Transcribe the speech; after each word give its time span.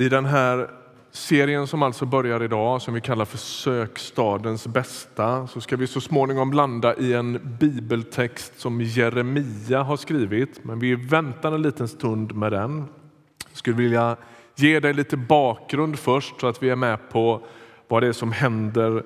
I 0.00 0.08
den 0.08 0.24
här 0.24 0.70
serien 1.10 1.66
som 1.66 1.82
alltså 1.82 2.06
börjar 2.06 2.42
idag, 2.42 2.82
som 2.82 2.94
vi 2.94 3.00
kallar 3.00 3.24
för 3.24 3.38
Sök 3.38 3.98
stadens 3.98 4.66
bästa, 4.66 5.46
så 5.46 5.60
ska 5.60 5.76
vi 5.76 5.86
så 5.86 6.00
småningom 6.00 6.52
landa 6.52 6.96
i 6.96 7.12
en 7.12 7.56
bibeltext 7.60 8.60
som 8.60 8.80
Jeremia 8.80 9.82
har 9.82 9.96
skrivit. 9.96 10.64
Men 10.64 10.78
vi 10.78 10.94
väntar 10.94 11.52
en 11.52 11.62
liten 11.62 11.88
stund 11.88 12.34
med 12.34 12.52
den. 12.52 12.84
Jag 13.48 13.56
skulle 13.58 13.76
vilja 13.76 14.16
ge 14.54 14.80
dig 14.80 14.94
lite 14.94 15.16
bakgrund 15.16 15.98
först 15.98 16.40
så 16.40 16.46
att 16.46 16.62
vi 16.62 16.70
är 16.70 16.76
med 16.76 16.98
på 17.10 17.40
vad 17.88 18.02
det 18.02 18.06
är 18.06 18.12
som 18.12 18.32
händer 18.32 19.02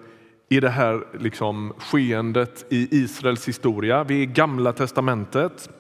i 0.49 0.61
det 0.61 0.71
här 0.71 1.05
liksom, 1.19 1.73
skeendet 1.79 2.65
i 2.69 2.89
Israels 3.03 3.49
historia. 3.49 4.05
Vi 4.05 4.19
är 4.19 4.23
i 4.23 4.27
Gamla 4.27 4.73
testamentet 4.73 5.71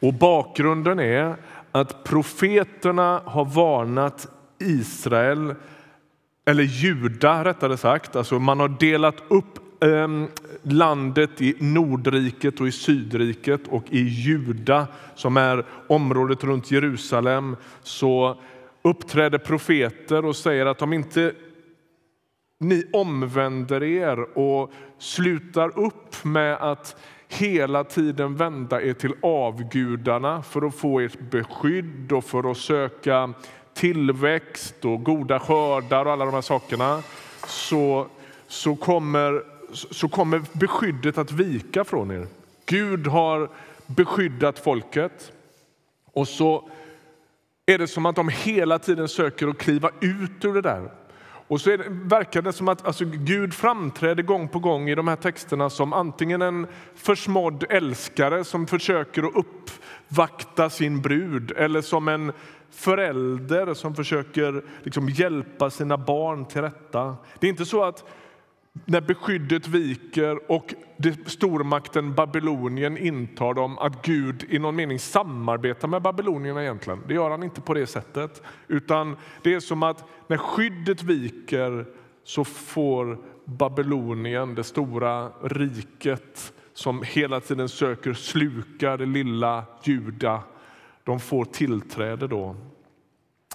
och 0.00 0.14
bakgrunden 0.14 1.00
är 1.00 1.36
att 1.72 2.04
profeterna 2.04 3.22
har 3.24 3.44
varnat 3.44 4.28
Israel, 4.58 5.54
eller 6.44 6.62
Juda 6.62 7.44
rättare 7.44 7.76
sagt. 7.76 8.16
Alltså 8.16 8.38
man 8.38 8.60
har 8.60 8.68
delat 8.68 9.16
upp 9.28 9.82
eh, 9.82 10.08
landet 10.62 11.42
i 11.42 11.54
Nordriket 11.58 12.60
och 12.60 12.68
i 12.68 12.72
Sydriket 12.72 13.68
och 13.68 13.84
i 13.90 14.00
Juda 14.00 14.86
som 15.14 15.36
är 15.36 15.64
området 15.86 16.44
runt 16.44 16.70
Jerusalem 16.70 17.56
så 17.82 18.36
uppträder 18.82 19.38
profeter 19.38 20.24
och 20.24 20.36
säger 20.36 20.66
att 20.66 20.82
om 20.82 20.92
inte 20.92 21.32
ni 22.60 22.84
omvänder 22.92 23.82
er 23.82 24.38
och 24.38 24.72
slutar 24.98 25.78
upp 25.78 26.24
med 26.24 26.54
att 26.54 26.96
hela 27.32 27.84
tiden 27.84 28.36
vända 28.36 28.82
er 28.82 28.92
till 28.92 29.14
avgudarna 29.22 30.42
för 30.42 30.66
att 30.66 30.74
få 30.74 31.00
ert 31.00 31.20
beskydd 31.20 32.12
och 32.12 32.24
för 32.24 32.50
att 32.50 32.56
söka 32.56 33.32
tillväxt 33.74 34.84
och 34.84 35.04
goda 35.04 35.40
skördar 35.40 36.04
och 36.04 36.12
alla 36.12 36.24
de 36.24 36.34
här 36.34 36.40
sakerna 36.40 37.02
så, 37.46 38.06
så, 38.48 38.76
kommer, 38.76 39.42
så 39.72 40.08
kommer 40.08 40.42
beskyddet 40.52 41.18
att 41.18 41.32
vika 41.32 41.84
från 41.84 42.10
er. 42.10 42.26
Gud 42.66 43.06
har 43.06 43.50
beskyddat 43.86 44.58
folket 44.58 45.32
och 46.12 46.28
så 46.28 46.68
är 47.66 47.78
det 47.78 47.86
som 47.86 48.06
att 48.06 48.16
de 48.16 48.28
hela 48.28 48.78
tiden 48.78 49.08
söker 49.08 49.48
att 49.48 49.58
kliva 49.58 49.90
ut 50.00 50.44
ur 50.44 50.54
det 50.54 50.62
där. 50.62 50.90
Och 51.50 51.60
så 51.60 51.70
det, 51.70 51.84
verkar 51.88 52.42
det 52.42 52.52
som 52.52 52.68
att 52.68 52.86
alltså, 52.86 53.04
Gud 53.04 53.54
framträder 53.54 54.22
gång 54.22 54.48
på 54.48 54.58
gång 54.58 54.88
i 54.88 54.94
de 54.94 55.08
här 55.08 55.16
texterna 55.16 55.70
som 55.70 55.92
antingen 55.92 56.42
en 56.42 56.66
försmådd 56.94 57.64
älskare 57.70 58.44
som 58.44 58.66
försöker 58.66 59.22
att 59.22 59.34
uppvakta 59.34 60.70
sin 60.70 61.02
brud 61.02 61.52
eller 61.56 61.80
som 61.82 62.08
en 62.08 62.32
förälder 62.70 63.74
som 63.74 63.94
försöker 63.94 64.62
liksom 64.82 65.08
hjälpa 65.08 65.70
sina 65.70 65.96
barn 65.96 66.44
till 66.44 66.62
rätta. 66.62 67.16
Det 67.38 67.46
är 67.46 67.50
inte 67.50 67.66
så 67.66 67.84
att 67.84 68.04
när 68.84 69.00
beskyddet 69.00 69.68
viker 69.68 70.52
och 70.52 70.74
stormakten 71.26 72.14
Babylonien 72.14 72.98
intar 72.98 73.54
dem 73.54 73.78
att 73.78 74.06
Gud 74.06 74.44
i 74.48 74.58
någon 74.58 74.76
mening 74.76 74.98
samarbetar 74.98 75.88
med 75.88 76.02
babylonierna 76.02 76.62
egentligen. 76.62 77.00
Det 77.08 77.14
gör 77.14 77.30
han 77.30 77.42
inte 77.42 77.60
på 77.60 77.74
det 77.74 77.86
sättet. 77.86 78.42
Utan 78.68 79.16
det 79.42 79.54
är 79.54 79.60
som 79.60 79.82
att 79.82 80.04
när 80.26 80.36
skyddet 80.36 81.02
viker 81.02 81.86
så 82.24 82.44
får 82.44 83.18
Babylonien, 83.44 84.54
det 84.54 84.64
stora 84.64 85.28
riket 85.42 86.52
som 86.72 87.02
hela 87.02 87.40
tiden 87.40 87.68
söker 87.68 88.12
sluka 88.12 88.96
det 88.96 89.06
lilla 89.06 89.64
Juda, 89.84 90.42
de 91.04 91.20
får 91.20 91.44
tillträde 91.44 92.26
då. 92.26 92.56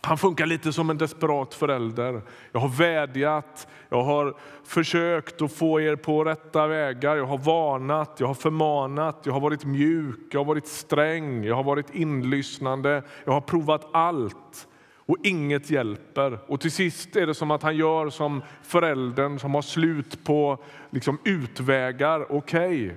Han 0.06 0.18
funkar 0.18 0.46
lite 0.46 0.74
som 0.74 0.90
en 0.90 0.98
desperat 0.98 1.54
förälder. 1.54 2.22
Jag 2.52 2.60
har 2.60 2.70
vädjat, 2.70 3.68
jag 3.90 4.04
har 4.04 4.36
försökt 4.64 5.42
att 5.42 5.54
få 5.54 5.82
er 5.82 5.96
på 5.96 6.24
rätta 6.24 6.68
vägar. 6.68 7.16
Jag 7.16 7.26
har 7.26 7.38
varnat, 7.38 8.16
jag 8.18 8.28
har 8.28 8.34
förmanat, 8.34 9.22
jag 9.24 9.34
har 9.34 9.40
varit 9.40 9.66
mjuk, 9.66 10.20
jag 10.32 10.40
har 10.40 10.46
varit 10.46 10.68
sträng, 10.68 11.44
jag 11.44 11.56
har 11.56 11.64
varit 11.64 11.96
inlyssnande. 11.96 13.04
Jag 13.26 13.34
har 13.34 13.42
provat 13.42 13.88
allt 13.92 14.68
och 14.96 15.18
inget 15.24 15.70
hjälper. 15.70 16.40
Och 16.48 16.62
till 16.62 16.72
sist 16.72 17.16
är 17.16 17.28
det 17.28 17.36
som 17.36 17.52
att 17.52 17.64
han 17.64 17.78
gör 17.78 18.10
som 18.10 18.44
föräldern 18.64 19.40
som 19.40 19.56
har 19.56 19.62
slut 19.62 20.24
på 20.24 20.58
liksom, 20.90 21.18
utvägar. 21.24 22.32
Okej, 22.32 22.86
okay, 22.86 22.92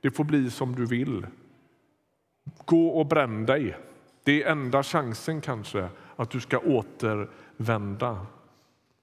det 0.00 0.10
får 0.10 0.24
bli 0.24 0.50
som 0.50 0.74
du 0.74 0.86
vill. 0.86 1.26
Gå 2.64 2.88
och 2.88 3.06
bränn 3.06 3.46
dig. 3.46 3.76
Det 4.24 4.42
är 4.42 4.50
enda 4.50 4.82
chansen 4.82 5.40
kanske 5.40 5.88
att 6.20 6.30
du 6.30 6.40
ska 6.40 6.58
återvända. 6.58 8.26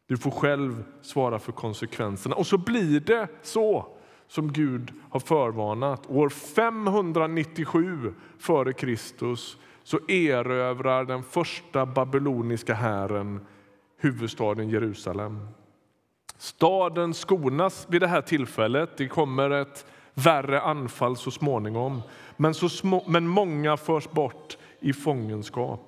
Du 0.07 0.17
får 0.17 0.31
själv 0.31 0.83
svara 1.01 1.39
för 1.39 1.51
konsekvenserna. 1.51 2.35
Och 2.35 2.47
så 2.47 2.57
blir 2.57 2.99
det 2.99 3.27
så 3.41 3.87
som 4.27 4.53
Gud 4.53 4.93
har 5.09 5.19
förvarnat. 5.19 6.09
År 6.09 6.29
597 6.29 8.13
före 8.39 8.73
Kristus 8.73 9.57
så 9.83 9.99
erövrar 10.07 11.05
den 11.05 11.23
första 11.23 11.85
babyloniska 11.85 12.73
hären 12.73 13.45
huvudstaden 13.97 14.69
Jerusalem. 14.69 15.47
Staden 16.37 17.13
skonas 17.13 17.87
vid 17.89 18.01
det 18.01 18.07
här 18.07 18.21
tillfället. 18.21 18.97
Det 18.97 19.07
kommer 19.07 19.49
ett 19.49 19.85
värre 20.13 20.61
anfall 20.61 21.17
så 21.17 21.31
småningom. 21.31 22.01
Men, 22.37 22.53
så 22.53 22.69
små, 22.69 23.03
men 23.07 23.27
många 23.27 23.77
förs 23.77 24.09
bort 24.09 24.57
i 24.79 24.93
fångenskap. 24.93 25.86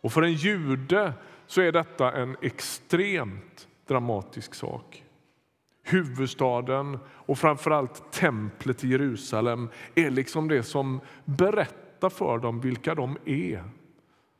Och 0.00 0.12
för 0.12 0.22
en 0.22 0.32
jude 0.32 1.12
så 1.46 1.60
är 1.60 1.72
detta 1.72 2.12
en 2.12 2.36
extremt 2.42 3.68
dramatisk 3.86 4.54
sak. 4.54 5.02
Huvudstaden 5.82 6.98
och 7.08 7.38
framförallt 7.38 8.12
templet 8.12 8.84
i 8.84 8.88
Jerusalem 8.88 9.68
är 9.94 10.10
liksom 10.10 10.48
det 10.48 10.62
som 10.62 11.00
berättar 11.24 12.10
för 12.10 12.38
dem 12.38 12.60
vilka 12.60 12.94
de 12.94 13.18
är. 13.24 13.64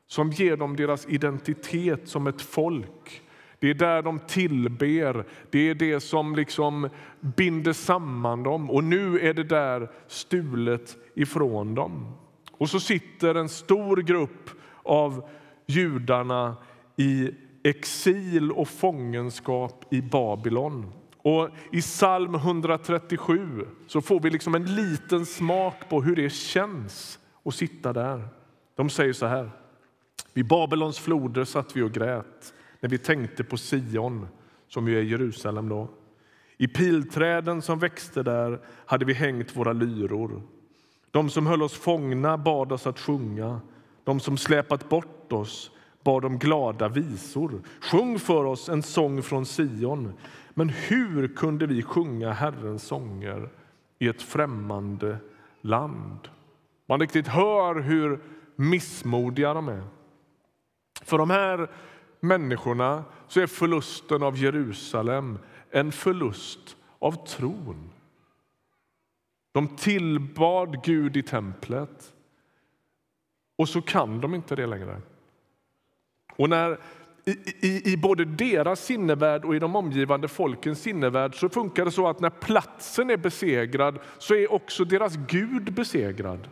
Som 0.07 0.31
ger 0.31 0.57
dem 0.57 0.75
deras 0.75 1.07
identitet 1.07 2.07
som 2.07 2.27
ett 2.27 2.41
folk. 2.41 3.21
Det 3.59 3.69
är 3.69 3.73
där 3.73 4.01
de 4.01 4.19
tillber, 4.19 5.25
det 5.49 5.69
är 5.69 5.75
det 5.75 5.99
som 5.99 6.35
liksom 6.35 6.89
binder 7.19 7.73
samman 7.73 8.43
dem. 8.43 8.71
Och 8.71 8.83
nu 8.83 9.19
är 9.19 9.33
det 9.33 9.43
där 9.43 9.89
stulet 10.07 10.97
ifrån 11.15 11.75
dem. 11.75 12.13
Och 12.51 12.69
så 12.69 12.79
sitter 12.79 13.35
en 13.35 13.49
stor 13.49 13.97
grupp 13.97 14.49
av 14.83 15.29
judarna 15.67 16.55
i 16.95 17.31
exil 17.63 18.51
och 18.51 18.67
fångenskap 18.67 19.85
i 19.93 20.01
Babylon. 20.01 20.93
Och 21.17 21.49
I 21.71 21.81
psalm 21.81 22.35
137 22.35 23.67
så 23.87 24.01
får 24.01 24.19
vi 24.19 24.29
liksom 24.29 24.55
en 24.55 24.75
liten 24.75 25.25
smak 25.25 25.89
på 25.89 26.01
hur 26.01 26.15
det 26.15 26.29
känns 26.29 27.19
att 27.45 27.55
sitta 27.55 27.93
där. 27.93 28.27
De 28.75 28.89
säger 28.89 29.13
så 29.13 29.25
här. 29.25 29.51
Vid 30.33 30.47
Babylons 30.47 30.99
floder 30.99 31.43
satt 31.43 31.75
vi 31.75 31.81
och 31.81 31.91
grät 31.91 32.53
när 32.79 32.89
vi 32.89 32.97
tänkte 32.97 33.43
på 33.43 33.57
Sion, 33.57 34.27
som 34.67 34.87
ju 34.87 34.99
är 34.99 35.03
Jerusalem. 35.03 35.69
då. 35.69 35.89
I 36.57 36.67
pilträden 36.67 37.61
som 37.61 37.79
växte 37.79 38.23
där 38.23 38.59
hade 38.85 39.05
vi 39.05 39.13
hängt 39.13 39.55
våra 39.55 39.73
lyror. 39.73 40.41
De 41.11 41.29
som 41.29 41.47
höll 41.47 41.63
oss 41.63 41.73
fångna 41.73 42.37
bad 42.37 42.71
oss 42.71 42.87
att 42.87 42.99
sjunga. 42.99 43.61
De 44.07 44.19
som 44.19 44.37
släpat 44.37 44.89
bort 44.89 45.33
oss 45.33 45.71
bad 46.03 46.25
om 46.25 46.39
glada 46.39 46.87
visor. 46.87 47.61
Sjung 47.81 48.19
för 48.19 48.45
oss 48.45 48.69
en 48.69 48.83
sång 48.83 49.23
från 49.23 49.45
Sion. 49.45 50.13
Men 50.49 50.69
hur 50.69 51.35
kunde 51.35 51.67
vi 51.67 51.83
sjunga 51.83 52.31
Herrens 52.31 52.83
sånger 52.83 53.49
i 53.99 54.07
ett 54.07 54.21
främmande 54.21 55.17
land? 55.61 56.19
Man 56.85 56.99
riktigt 56.99 57.27
hör 57.27 57.75
hur 57.75 58.19
missmodiga 58.55 59.53
de 59.53 59.69
är. 59.69 59.83
För 61.01 61.17
de 61.17 61.29
här 61.29 61.71
människorna 62.19 63.03
så 63.27 63.39
är 63.39 63.47
förlusten 63.47 64.23
av 64.23 64.37
Jerusalem 64.37 65.39
en 65.71 65.91
förlust 65.91 66.77
av 66.99 67.25
tron. 67.25 67.89
De 69.51 69.67
tillbad 69.67 70.83
Gud 70.83 71.17
i 71.17 71.23
templet, 71.23 72.13
och 73.57 73.69
så 73.69 73.81
kan 73.81 74.21
de 74.21 74.35
inte 74.35 74.55
det 74.55 74.67
längre. 74.67 75.01
Och 76.35 76.49
när, 76.49 76.77
i, 77.25 77.31
i, 77.67 77.93
I 77.93 77.97
både 77.97 78.25
deras 78.25 78.85
sinnevärld 78.85 79.45
och 79.45 79.55
i 79.55 79.59
de 79.59 79.75
omgivande 79.75 80.27
folkens 80.27 80.81
sinnevärld 80.81 81.35
så 81.35 81.49
funkar 81.49 81.85
det 81.85 81.91
så 81.91 82.07
att 82.07 82.19
när 82.19 82.29
platsen 82.29 83.09
är 83.09 83.17
besegrad 83.17 83.99
så 84.17 84.35
är 84.35 84.51
också 84.51 84.85
deras 84.85 85.15
Gud 85.15 85.73
besegrad. 85.73 86.47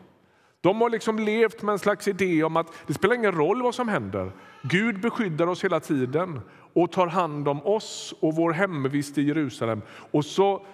De 0.62 0.82
har 0.82 0.90
liksom 0.90 1.20
levt 1.20 1.62
med 1.62 1.74
en 1.74 1.80
slags 1.80 2.08
idé 2.08 2.44
om 2.44 2.58
att 2.58 2.68
det 2.88 2.94
spelar 2.94 3.16
ingen 3.16 3.32
roll 3.32 3.62
vad 3.62 3.76
som 3.76 3.88
händer. 3.88 4.32
Gud 4.62 5.02
beskyddar 5.02 5.48
oss 5.48 5.64
hela 5.64 5.80
tiden 5.80 6.42
och 6.74 6.92
tar 6.92 7.08
hand 7.08 7.48
om 7.48 7.66
oss 7.66 8.14
och 8.20 8.36
vår 8.36 8.52
hemvist 8.52 9.18
i 9.18 9.22
Jerusalem. 9.22 9.82
Och 10.12 10.26
så 10.26 10.66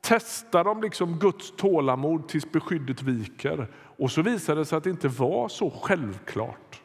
testar 0.00 0.64
de 0.64 0.82
liksom 0.82 1.18
Guds 1.18 1.56
tålamod 1.56 2.28
tills 2.28 2.52
beskyddet 2.52 3.02
viker. 3.02 3.68
Och 3.96 4.10
så 4.10 4.22
visade 4.22 4.60
det 4.60 4.64
sig 4.64 4.78
att 4.78 4.84
det 4.84 4.90
inte 4.90 5.08
var 5.08 5.48
så 5.48 5.70
självklart. 5.70 6.80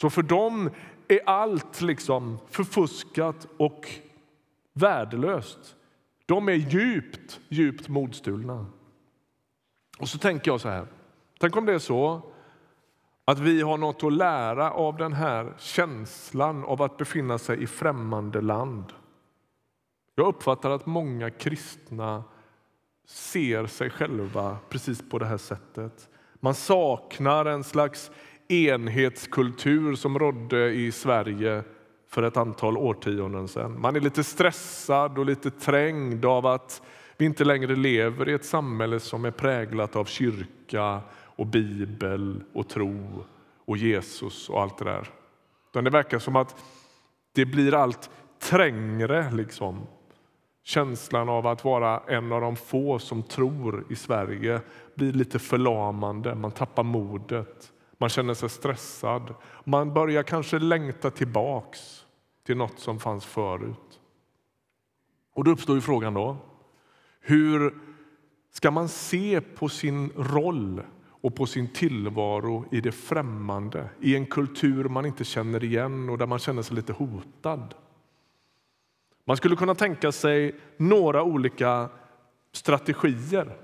Så 0.00 0.10
för 0.10 0.22
dem 0.22 0.70
är 1.08 1.20
allt 1.26 1.80
liksom 1.80 2.38
förfuskat 2.50 3.48
och 3.56 3.88
värdelöst. 4.72 5.76
De 6.26 6.48
är 6.48 6.52
djupt, 6.52 7.40
djupt 7.48 7.88
modstulna. 7.88 8.66
Och 9.98 10.08
så 10.08 10.18
tänker 10.18 10.50
jag 10.50 10.60
så 10.60 10.68
här. 10.68 10.86
Tänk 11.38 11.56
om 11.56 11.66
det 11.66 11.72
är 11.72 11.78
så 11.78 12.22
att 13.24 13.38
vi 13.38 13.62
har 13.62 13.78
något 13.78 14.04
att 14.04 14.12
lära 14.12 14.70
av 14.70 14.96
den 14.96 15.12
här 15.12 15.54
känslan 15.58 16.64
av 16.64 16.82
att 16.82 16.96
befinna 16.96 17.38
sig 17.38 17.62
i 17.62 17.66
främmande 17.66 18.40
land. 18.40 18.92
Jag 20.14 20.26
uppfattar 20.26 20.70
att 20.70 20.86
många 20.86 21.30
kristna 21.30 22.24
ser 23.06 23.66
sig 23.66 23.90
själva 23.90 24.58
precis 24.68 25.08
på 25.10 25.18
det 25.18 25.26
här 25.26 25.36
sättet. 25.36 26.08
Man 26.40 26.54
saknar 26.54 27.44
en 27.44 27.64
slags 27.64 28.10
enhetskultur 28.48 29.94
som 29.94 30.18
rådde 30.18 30.72
i 30.72 30.92
Sverige 30.92 31.62
för 32.08 32.22
ett 32.22 32.36
antal 32.36 32.76
årtionden 32.76 33.48
sedan. 33.48 33.80
Man 33.80 33.96
är 33.96 34.00
lite 34.00 34.24
stressad 34.24 35.18
och 35.18 35.26
lite 35.26 35.50
trängd 35.50 36.24
av 36.24 36.46
att 36.46 36.82
vi 37.16 37.24
inte 37.24 37.44
längre 37.44 37.76
lever 37.76 38.28
i 38.28 38.32
ett 38.32 38.44
samhälle 38.44 39.00
som 39.00 39.24
är 39.24 39.30
präglat 39.30 39.96
av 39.96 40.04
kyrka 40.04 41.00
och 41.36 41.46
bibel 41.46 42.42
och 42.52 42.68
tro 42.68 43.24
och 43.64 43.76
Jesus 43.76 44.48
och 44.48 44.62
allt 44.62 44.78
det 44.78 44.84
där. 44.84 45.08
det 45.82 45.90
verkar 45.90 46.18
som 46.18 46.36
att 46.36 46.64
det 47.34 47.46
blir 47.46 47.74
allt 47.74 48.10
trängre. 48.38 49.30
Liksom. 49.30 49.86
Känslan 50.66 51.28
av 51.28 51.46
att 51.46 51.64
vara 51.64 52.02
en 52.08 52.32
av 52.32 52.40
de 52.40 52.56
få 52.56 52.98
som 52.98 53.22
tror 53.22 53.84
i 53.90 53.96
Sverige 53.96 54.60
blir 54.94 55.12
lite 55.12 55.38
förlamande. 55.38 56.34
Man 56.34 56.50
tappar 56.50 56.82
modet. 56.82 57.72
Man 57.98 58.08
känner 58.08 58.34
sig 58.34 58.48
stressad. 58.48 59.34
Man 59.64 59.94
börjar 59.94 60.22
kanske 60.22 60.58
längta 60.58 61.10
tillbaks 61.10 62.06
till 62.46 62.56
något 62.56 62.78
som 62.78 62.98
fanns 62.98 63.24
förut. 63.24 64.00
Och 65.34 65.44
då 65.44 65.50
uppstår 65.50 65.74
ju 65.74 65.80
frågan 65.80 66.14
då. 66.14 66.36
Hur 67.20 67.74
ska 68.52 68.70
man 68.70 68.88
se 68.88 69.40
på 69.40 69.68
sin 69.68 70.10
roll 70.16 70.82
och 71.08 71.34
på 71.34 71.46
sin 71.46 71.68
tillvaro 71.68 72.64
i 72.70 72.80
det 72.80 72.92
främmande, 72.92 73.90
i 74.00 74.16
en 74.16 74.26
kultur 74.26 74.84
man 74.84 75.06
inte 75.06 75.24
känner 75.24 75.64
igen 75.64 76.08
och 76.08 76.18
där 76.18 76.26
man 76.26 76.38
känner 76.38 76.62
sig 76.62 76.76
lite 76.76 76.92
hotad? 76.92 77.74
Man 79.28 79.36
skulle 79.36 79.56
kunna 79.56 79.74
tänka 79.74 80.12
sig 80.12 80.54
några 80.76 81.22
olika 81.22 81.88
strategier. 82.52 83.56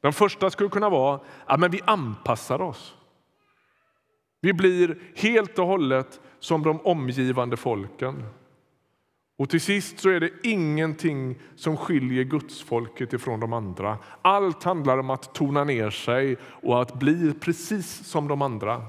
Den 0.00 0.12
första 0.12 0.50
skulle 0.50 0.68
kunna 0.68 0.88
vara 0.88 1.20
att 1.44 1.74
vi 1.74 1.80
anpassar 1.84 2.60
oss. 2.60 2.94
Vi 4.40 4.52
blir 4.52 4.98
helt 5.14 5.58
och 5.58 5.66
hållet 5.66 6.20
som 6.38 6.62
de 6.62 6.80
omgivande 6.80 7.56
folken. 7.56 8.24
Och 9.36 9.50
till 9.50 9.60
sist 9.60 9.98
så 9.98 10.10
är 10.10 10.20
det 10.20 10.30
ingenting 10.42 11.38
som 11.56 11.76
skiljer 11.76 12.24
gudsfolket 12.24 13.12
ifrån 13.12 13.40
de 13.40 13.52
andra. 13.52 13.98
Allt 14.22 14.64
handlar 14.64 14.98
om 14.98 15.10
att 15.10 15.34
tona 15.34 15.64
ner 15.64 15.90
sig 15.90 16.36
och 16.42 16.82
att 16.82 16.94
bli 16.94 17.34
precis 17.40 18.06
som 18.06 18.28
de 18.28 18.42
andra. 18.42 18.82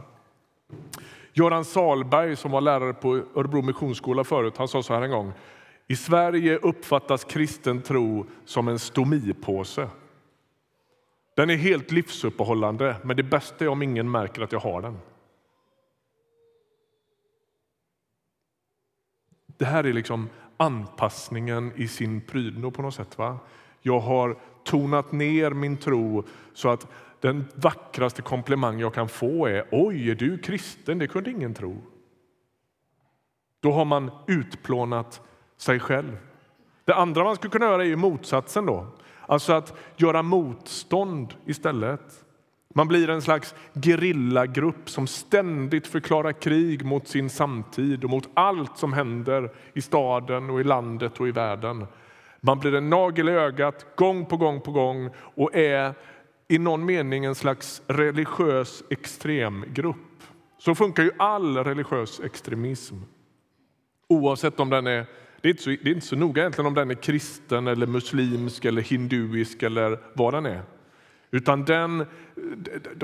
Göran 1.34 1.66
Salberg, 1.66 2.36
som 2.36 2.52
var 2.52 2.62
lärare 2.62 2.94
på 2.94 3.16
Örebro 3.36 3.62
Missionsskola 3.62 4.24
förut, 4.24 4.58
han 4.58 4.68
sa 4.68 4.84
så 4.84 4.94
här 4.94 5.02
en 5.02 5.12
gång. 5.12 5.34
I 5.92 5.96
Sverige 5.96 6.58
uppfattas 6.58 7.24
kristen 7.24 7.82
tro 7.82 8.26
som 8.46 8.68
en 8.68 8.80
stomipåse. 8.80 9.90
Den 11.36 11.50
är 11.50 11.56
helt 11.56 11.92
livsuppehållande, 11.92 12.96
men 13.04 13.18
det 13.18 13.24
bästa 13.24 13.66
är 13.66 13.68
om 13.68 13.82
ingen 13.82 14.12
märker 14.12 14.42
att 14.42 14.52
jag 14.52 14.60
har 14.60 14.82
den. 14.82 14.98
Det 19.46 19.66
här 19.66 19.84
är 19.84 19.94
liksom 19.94 20.30
anpassningen 20.58 21.72
i 21.76 21.88
sin 21.88 22.22
prydno 22.22 22.72
på 22.72 22.82
något 22.82 22.96
sätt. 22.96 23.18
Va? 23.18 23.40
Jag 23.82 24.00
har 24.00 24.40
tonat 24.64 25.12
ner 25.12 25.52
min 25.52 25.78
tro 25.78 26.24
så 26.54 26.70
att 26.70 26.88
den 27.20 27.46
vackraste 27.56 28.22
komplimang 28.22 28.80
jag 28.80 28.94
kan 28.94 29.10
få 29.10 29.46
är 29.46 29.68
Oj, 29.72 30.10
är 30.10 30.16
du 30.16 30.38
kristen? 30.38 30.98
Det 30.98 31.08
kunde 31.08 31.32
ingen 31.32 31.54
tro. 31.54 31.82
Då 33.60 33.72
har 33.72 33.86
man 33.86 34.12
utplånat 34.28 35.22
sig 35.62 35.80
själv. 35.80 36.18
Det 36.86 36.96
andra 36.96 37.24
man 37.24 37.36
skulle 37.36 37.52
kunna 37.52 37.66
göra 37.66 37.86
är 37.86 37.96
motsatsen. 37.96 38.66
då. 38.66 38.88
Alltså 39.28 39.54
att 39.54 39.74
göra 39.96 40.22
motstånd 40.22 41.34
istället. 41.46 42.26
Man 42.76 42.88
blir 42.88 43.10
en 43.10 43.22
slags 43.22 43.56
gerillagrupp 43.74 44.90
som 44.90 45.08
ständigt 45.08 45.88
förklarar 45.88 46.32
krig 46.32 46.86
mot 46.86 47.08
sin 47.08 47.30
samtid 47.30 48.04
och 48.04 48.10
mot 48.10 48.30
allt 48.34 48.78
som 48.78 48.94
händer 48.94 49.52
i 49.74 49.82
staden, 49.82 50.50
och 50.50 50.62
i 50.62 50.64
landet 50.64 51.20
och 51.20 51.28
i 51.28 51.32
världen. 51.32 51.86
Man 52.42 52.60
blir 52.60 52.76
en 52.76 52.90
nagel 52.90 53.30
i 53.30 53.32
ögat 53.32 53.86
gång 53.96 54.26
på 54.26 54.38
gång 54.38 54.62
på 54.62 54.72
gång 54.72 55.10
och 55.18 55.56
är 55.56 55.94
i 56.48 56.58
någon 56.58 56.86
mening 56.86 57.26
en 57.26 57.36
slags 57.36 57.82
religiös 57.88 58.84
extremgrupp. 58.90 59.96
Så 60.58 60.76
funkar 60.76 61.04
ju 61.04 61.12
all 61.18 61.58
religiös 61.58 62.20
extremism. 62.20 62.96
Oavsett 64.08 64.60
om 64.60 64.70
den 64.70 64.88
är 64.88 65.06
det 65.42 65.48
är, 65.48 65.50
inte 65.50 65.64
så, 65.64 65.70
det 65.70 65.90
är 65.90 65.94
inte 65.94 66.08
så 66.08 66.16
noga 66.16 66.42
egentligen 66.42 66.68
om 66.68 66.74
den 66.74 66.92
är 66.92 66.96
kristen, 66.96 67.68
eller 67.68 67.88
muslimsk, 67.88 68.66
eller 68.66 68.82
hinduisk 68.82 69.64
eller 69.64 70.00
vad 70.14 70.34
den 70.34 70.46
är. 70.46 70.64
Utan 71.32 71.66
den, 71.66 72.06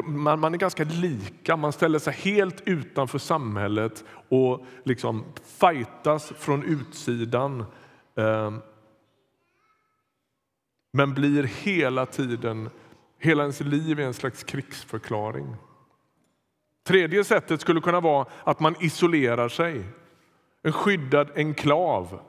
man, 0.03 0.39
man 0.39 0.53
är 0.53 0.57
ganska 0.57 0.83
lika, 0.83 1.57
man 1.57 1.73
ställer 1.73 1.99
sig 1.99 2.13
helt 2.13 2.61
utanför 2.65 3.19
samhället 3.19 4.03
och 4.29 4.65
liksom 4.83 5.25
fightas 5.59 6.33
från 6.37 6.63
utsidan. 6.63 7.65
Eh, 8.17 8.53
men 10.93 11.13
blir 11.13 11.43
hela 11.43 12.05
tiden, 12.05 12.69
hela 13.19 13.43
ens 13.43 13.61
liv 13.61 13.99
är 13.99 14.03
en 14.03 14.13
slags 14.13 14.43
krigsförklaring. 14.43 15.55
Tredje 16.87 17.23
sättet 17.23 17.61
skulle 17.61 17.81
kunna 17.81 17.99
vara 17.99 18.27
att 18.43 18.59
man 18.59 18.75
isolerar 18.79 19.49
sig. 19.49 19.83
En 20.65 20.71
skyddad 20.71 21.31
enklav 21.35 22.19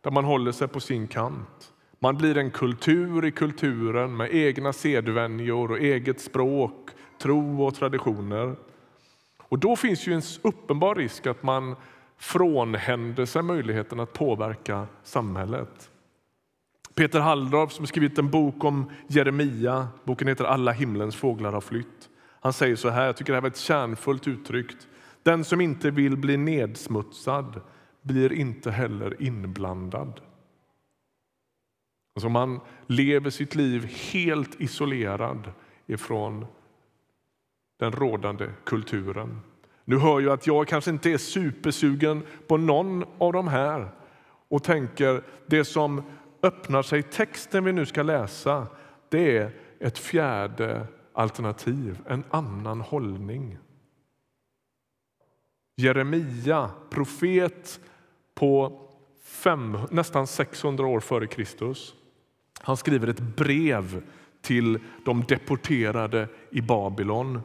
där 0.00 0.10
man 0.10 0.24
håller 0.24 0.52
sig 0.52 0.68
på 0.68 0.80
sin 0.80 1.08
kant. 1.08 1.72
Man 1.98 2.16
blir 2.16 2.36
en 2.36 2.50
kultur 2.50 3.24
i 3.24 3.30
kulturen 3.30 4.16
med 4.16 4.34
egna 4.34 4.72
sedvänjor 4.72 5.70
och 5.70 5.78
eget 5.78 6.20
språk, 6.20 6.90
tro 7.22 7.64
och 7.64 7.74
traditioner. 7.74 8.56
Och 9.42 9.58
då 9.58 9.76
finns 9.76 10.06
ju 10.06 10.12
en 10.12 10.22
uppenbar 10.42 10.94
risk 10.94 11.26
att 11.26 11.42
man 11.42 11.76
frånhänder 12.18 13.24
sig 13.24 13.42
möjligheten 13.42 14.00
att 14.00 14.12
påverka 14.12 14.86
samhället. 15.02 15.90
Peter 16.94 17.20
Halldorf 17.20 17.72
som 17.72 17.86
skrivit 17.86 18.18
en 18.18 18.30
bok 18.30 18.64
om 18.64 18.90
Jeremia, 19.06 19.88
boken 20.04 20.28
heter 20.28 20.44
Alla 20.44 20.72
himlens 20.72 21.16
fåglar 21.16 21.52
har 21.52 21.60
flytt. 21.60 22.08
Han 22.40 22.52
säger 22.52 22.76
så 22.76 22.88
här, 22.88 23.06
jag 23.06 23.16
tycker 23.16 23.32
det 23.32 23.36
här 23.36 23.42
var 23.42 23.50
ett 23.50 23.56
kärnfullt 23.56 24.28
uttryckt. 24.28 24.88
Den 25.22 25.44
som 25.44 25.60
inte 25.60 25.90
vill 25.90 26.16
bli 26.16 26.36
nedsmutsad 26.36 27.60
blir 28.06 28.32
inte 28.32 28.70
heller 28.70 29.22
inblandad. 29.22 30.20
Alltså 32.14 32.28
man 32.28 32.60
lever 32.86 33.30
sitt 33.30 33.54
liv 33.54 33.84
helt 34.12 34.60
isolerad 34.60 35.52
ifrån 35.86 36.46
den 37.78 37.92
rådande 37.92 38.50
kulturen. 38.64 39.40
Nu 39.84 39.98
hör 39.98 40.20
jag 40.20 40.32
att 40.32 40.46
jag 40.46 40.68
kanske 40.68 40.90
inte 40.90 41.10
är 41.10 41.18
supersugen 41.18 42.22
på 42.46 42.56
någon 42.56 43.04
av 43.18 43.32
de 43.32 43.48
här 43.48 43.90
och 44.48 44.64
tänker 44.64 45.22
det 45.46 45.64
som 45.64 46.02
öppnar 46.42 46.82
sig 46.82 46.98
i 46.98 47.02
texten 47.02 47.64
vi 47.64 47.72
nu 47.72 47.86
ska 47.86 48.02
läsa 48.02 48.66
det 49.08 49.38
är 49.38 49.50
ett 49.80 49.98
fjärde 49.98 50.86
alternativ, 51.12 51.98
en 52.06 52.24
annan 52.30 52.80
hållning. 52.80 53.58
Jeremia, 55.76 56.70
profet 56.90 57.80
på 58.36 58.80
fem, 59.24 59.78
nästan 59.90 60.26
600 60.26 60.86
år 60.86 61.00
före 61.00 61.26
Kristus. 61.26 61.94
Han 62.60 62.76
skriver 62.76 63.08
ett 63.08 63.20
brev 63.20 64.02
till 64.42 64.78
de 65.04 65.24
deporterade 65.28 66.28
i 66.50 66.60
Babylon. 66.60 67.40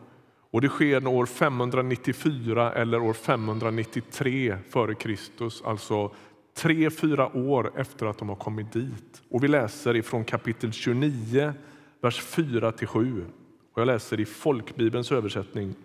Och 0.51 0.61
Det 0.61 0.69
sker 0.69 1.07
år 1.07 1.25
594 1.25 2.73
eller 2.73 3.01
år 3.01 3.13
593 3.13 4.57
före 4.69 4.95
Kristus, 4.95 5.61
alltså 5.65 6.11
tre, 6.57 6.89
fyra 6.89 7.37
år 7.37 7.71
efter 7.75 8.05
att 8.05 8.17
de 8.17 8.29
har 8.29 8.35
kommit 8.35 8.71
dit. 8.71 9.21
Och 9.29 9.43
Vi 9.43 9.47
läser 9.47 9.95
ifrån 9.95 10.25
kapitel 10.25 10.71
29, 10.71 11.53
vers 12.01 12.21
4-7. 12.21 13.25
Och 13.73 13.81
Jag 13.81 13.85
läser 13.85 14.19
i 14.19 14.25
folkbibelns 14.25 15.11
översättning 15.11 15.75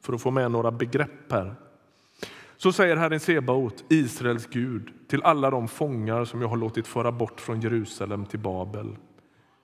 för 0.00 0.12
att 0.12 0.22
få 0.22 0.30
med 0.30 0.50
några 0.50 0.70
begrepp 0.70 1.32
här. 1.32 1.54
Så 2.56 2.72
säger 2.72 2.96
Herren 2.96 3.20
Sebaot, 3.20 3.84
Israels 3.88 4.46
Gud, 4.46 4.90
till 5.08 5.22
alla 5.22 5.50
de 5.50 5.68
fångar 5.68 6.24
som 6.24 6.40
jag 6.40 6.48
har 6.48 6.56
låtit 6.56 6.86
föra 6.86 7.12
bort 7.12 7.40
från 7.40 7.60
Jerusalem 7.60 8.26
till 8.26 8.38
Babel. 8.38 8.96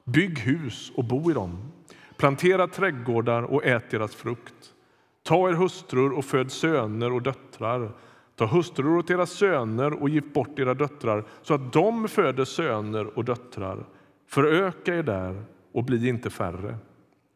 Bygg 0.04 0.38
hus 0.38 0.92
och 0.97 1.04
bo 1.04 1.30
i 1.30 1.35
dem. 1.35 1.73
Plantera 2.16 2.66
trädgårdar 2.66 3.42
och 3.42 3.64
ät 3.64 3.90
deras 3.90 4.14
frukt. 4.14 4.75
Ta 5.23 5.49
er 5.50 5.54
hustrur 5.54 6.12
och 6.12 6.25
föd 6.25 6.52
söner 6.52 7.12
och 7.12 7.23
döttrar. 7.23 7.92
Ta 8.37 8.47
hustrur 8.47 8.99
åt 8.99 9.11
era 9.11 9.26
söner 9.26 10.02
och 10.02 10.09
gift 10.09 10.32
bort 10.32 10.59
era 10.59 10.75
döttrar 10.75 11.25
så 11.42 11.54
att 11.54 11.73
de 11.73 12.09
föder 12.09 12.44
söner 12.44 13.18
och 13.18 13.25
döttrar. 13.25 13.87
Föröka 14.26 14.94
er 14.94 15.02
där 15.02 15.44
och 15.73 15.85
bli 15.85 16.09
inte 16.09 16.30
färre. 16.30 16.78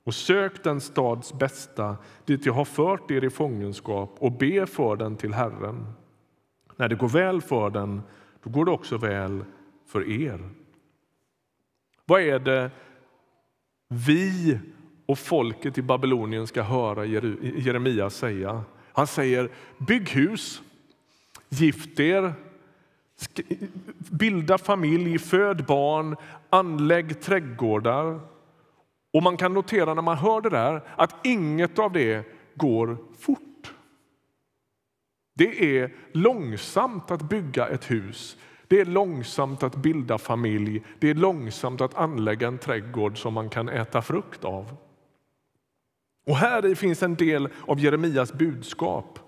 Och 0.05 0.15
sök 0.15 0.65
den 0.65 0.81
stads 0.81 1.33
bästa 1.33 1.97
dit 2.25 2.47
jag 2.47 2.53
har 2.53 2.65
fört 2.65 3.11
er 3.11 3.25
i 3.25 3.31
fångenskap 3.31 4.17
och 4.19 4.33
be 4.33 4.67
för 4.67 4.97
den 4.97 5.17
till 5.17 5.35
Herren. 5.35 5.87
När 6.77 6.89
det 6.89 6.95
går 6.95 7.09
väl 7.09 7.43
för 7.43 7.71
den, 7.71 8.03
då 8.43 8.51
går 8.51 8.65
det 8.65 8.71
också 8.71 8.97
väl 8.97 9.45
för 9.87 10.11
er. 10.11 10.49
Vad 12.05 12.21
är 12.21 12.39
det 12.39 12.71
vi 13.89 14.59
och 15.07 15.19
folket 15.19 15.79
i 15.79 15.83
Babylonien 15.83 16.47
ska 16.47 16.63
höra 16.63 17.05
Jeremia 17.05 18.11
säga? 18.11 18.65
Han 18.93 19.07
säger 19.07 19.51
bygg 19.79 20.09
hus, 20.11 20.63
gift 21.49 22.01
er, 22.01 22.33
bilda 24.11 24.59
familj, 24.59 25.19
föd 25.19 25.67
barn, 25.67 26.17
anlägg 26.51 27.21
trädgårdar. 27.21 28.21
Och 29.15 29.23
man 29.23 29.37
kan 29.37 29.55
notera 29.55 29.95
när 29.95 30.03
man 30.03 30.17
hör 30.17 30.41
det 30.41 30.51
där 30.51 30.83
att 30.97 31.27
inget 31.27 31.79
av 31.79 31.93
det 31.93 32.27
går 32.55 32.99
fort. 33.19 33.75
Det 35.35 35.79
är 35.79 35.95
långsamt 36.13 37.11
att 37.11 37.23
bygga 37.23 37.69
ett 37.69 37.91
hus. 37.91 38.37
Det 38.69 38.81
är 38.81 38.85
långsamt 38.85 39.63
att 39.63 39.77
bilda 39.77 40.19
familj. 40.19 40.83
Det 40.99 41.11
är 41.11 41.15
långsamt 41.15 41.81
att 41.81 41.95
anlägga 41.95 42.49
en 42.49 42.59
trädgård 42.59 43.19
som 43.19 43.35
man 43.35 43.51
kan 43.51 43.69
äta 43.69 44.03
frukt 44.03 44.45
av. 44.45 44.77
Och 46.27 46.37
här 46.37 46.75
finns 46.75 47.03
en 47.03 47.15
del 47.15 47.49
av 47.67 47.81
Jeremias 47.81 48.33
budskap. 48.33 49.19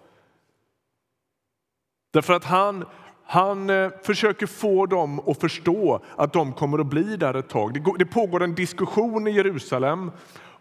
Därför 2.13 2.35
att 2.35 2.45
han, 2.45 2.85
han 3.27 3.71
eh, 3.71 3.91
försöker 4.03 4.47
få 4.47 4.87
dem 4.87 5.21
att 5.27 5.41
förstå 5.41 6.01
att 6.17 6.33
de 6.33 6.53
kommer 6.53 6.79
att 6.79 6.87
bli 6.87 7.17
där 7.17 7.35
ett 7.35 7.49
tag. 7.49 7.99
Det 7.99 8.07
pågår 8.07 8.43
en 8.43 8.55
diskussion 8.55 9.27
i 9.27 9.31
Jerusalem 9.31 10.11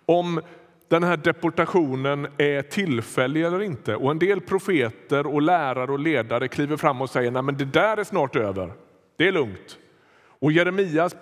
om 0.05 0.41
den 0.87 1.03
här 1.03 1.17
deportationen 1.17 2.27
är 2.37 2.61
tillfällig 2.61 3.43
eller 3.43 3.61
inte. 3.61 3.95
Och 3.95 4.11
En 4.11 4.19
del 4.19 4.41
profeter, 4.41 5.27
och 5.27 5.41
lärare 5.41 5.91
och 5.91 5.99
ledare 5.99 6.47
kliver 6.47 6.77
fram 6.77 7.01
och 7.01 7.09
säger 7.09 7.49
att 7.49 7.57
det 7.57 7.65
där 7.65 7.97
är 7.97 8.03
snart 8.03 8.35
över. 8.35 8.73
Det 9.17 9.27
är 9.27 9.31
lugnt. 9.31 9.77
Och 10.39 10.51
Jeremias 10.51 11.15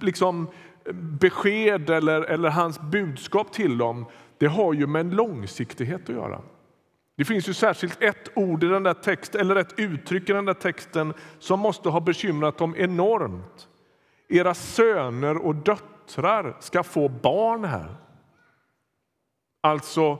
liksom, 0.00 0.46
besked 0.92 1.90
eller, 1.90 2.22
eller 2.22 2.50
hans 2.50 2.80
budskap 2.80 3.52
till 3.52 3.78
dem 3.78 4.06
det 4.38 4.46
har 4.46 4.72
ju 4.72 4.86
med 4.86 5.00
en 5.00 5.10
långsiktighet 5.10 6.02
att 6.02 6.14
göra. 6.14 6.40
Det 7.18 7.24
finns 7.24 7.48
ju 7.48 7.54
särskilt 7.54 8.02
ett 8.02 8.28
ord 8.34 8.64
i 8.64 8.66
den 8.66 8.82
där 8.82 8.94
texten, 8.94 9.40
eller 9.40 9.56
ett 9.56 9.78
uttryck 9.78 10.30
i 10.30 10.32
den 10.32 10.44
där 10.44 10.54
texten 10.54 11.14
som 11.38 11.60
måste 11.60 11.88
ha 11.88 12.00
bekymrat 12.00 12.58
dem 12.58 12.74
enormt. 12.78 13.68
Era 14.28 14.54
söner 14.54 15.36
och 15.36 15.54
döttrar 15.54 16.56
ska 16.60 16.82
få 16.82 17.08
barn 17.08 17.64
här. 17.64 17.96
Alltså, 19.60 20.18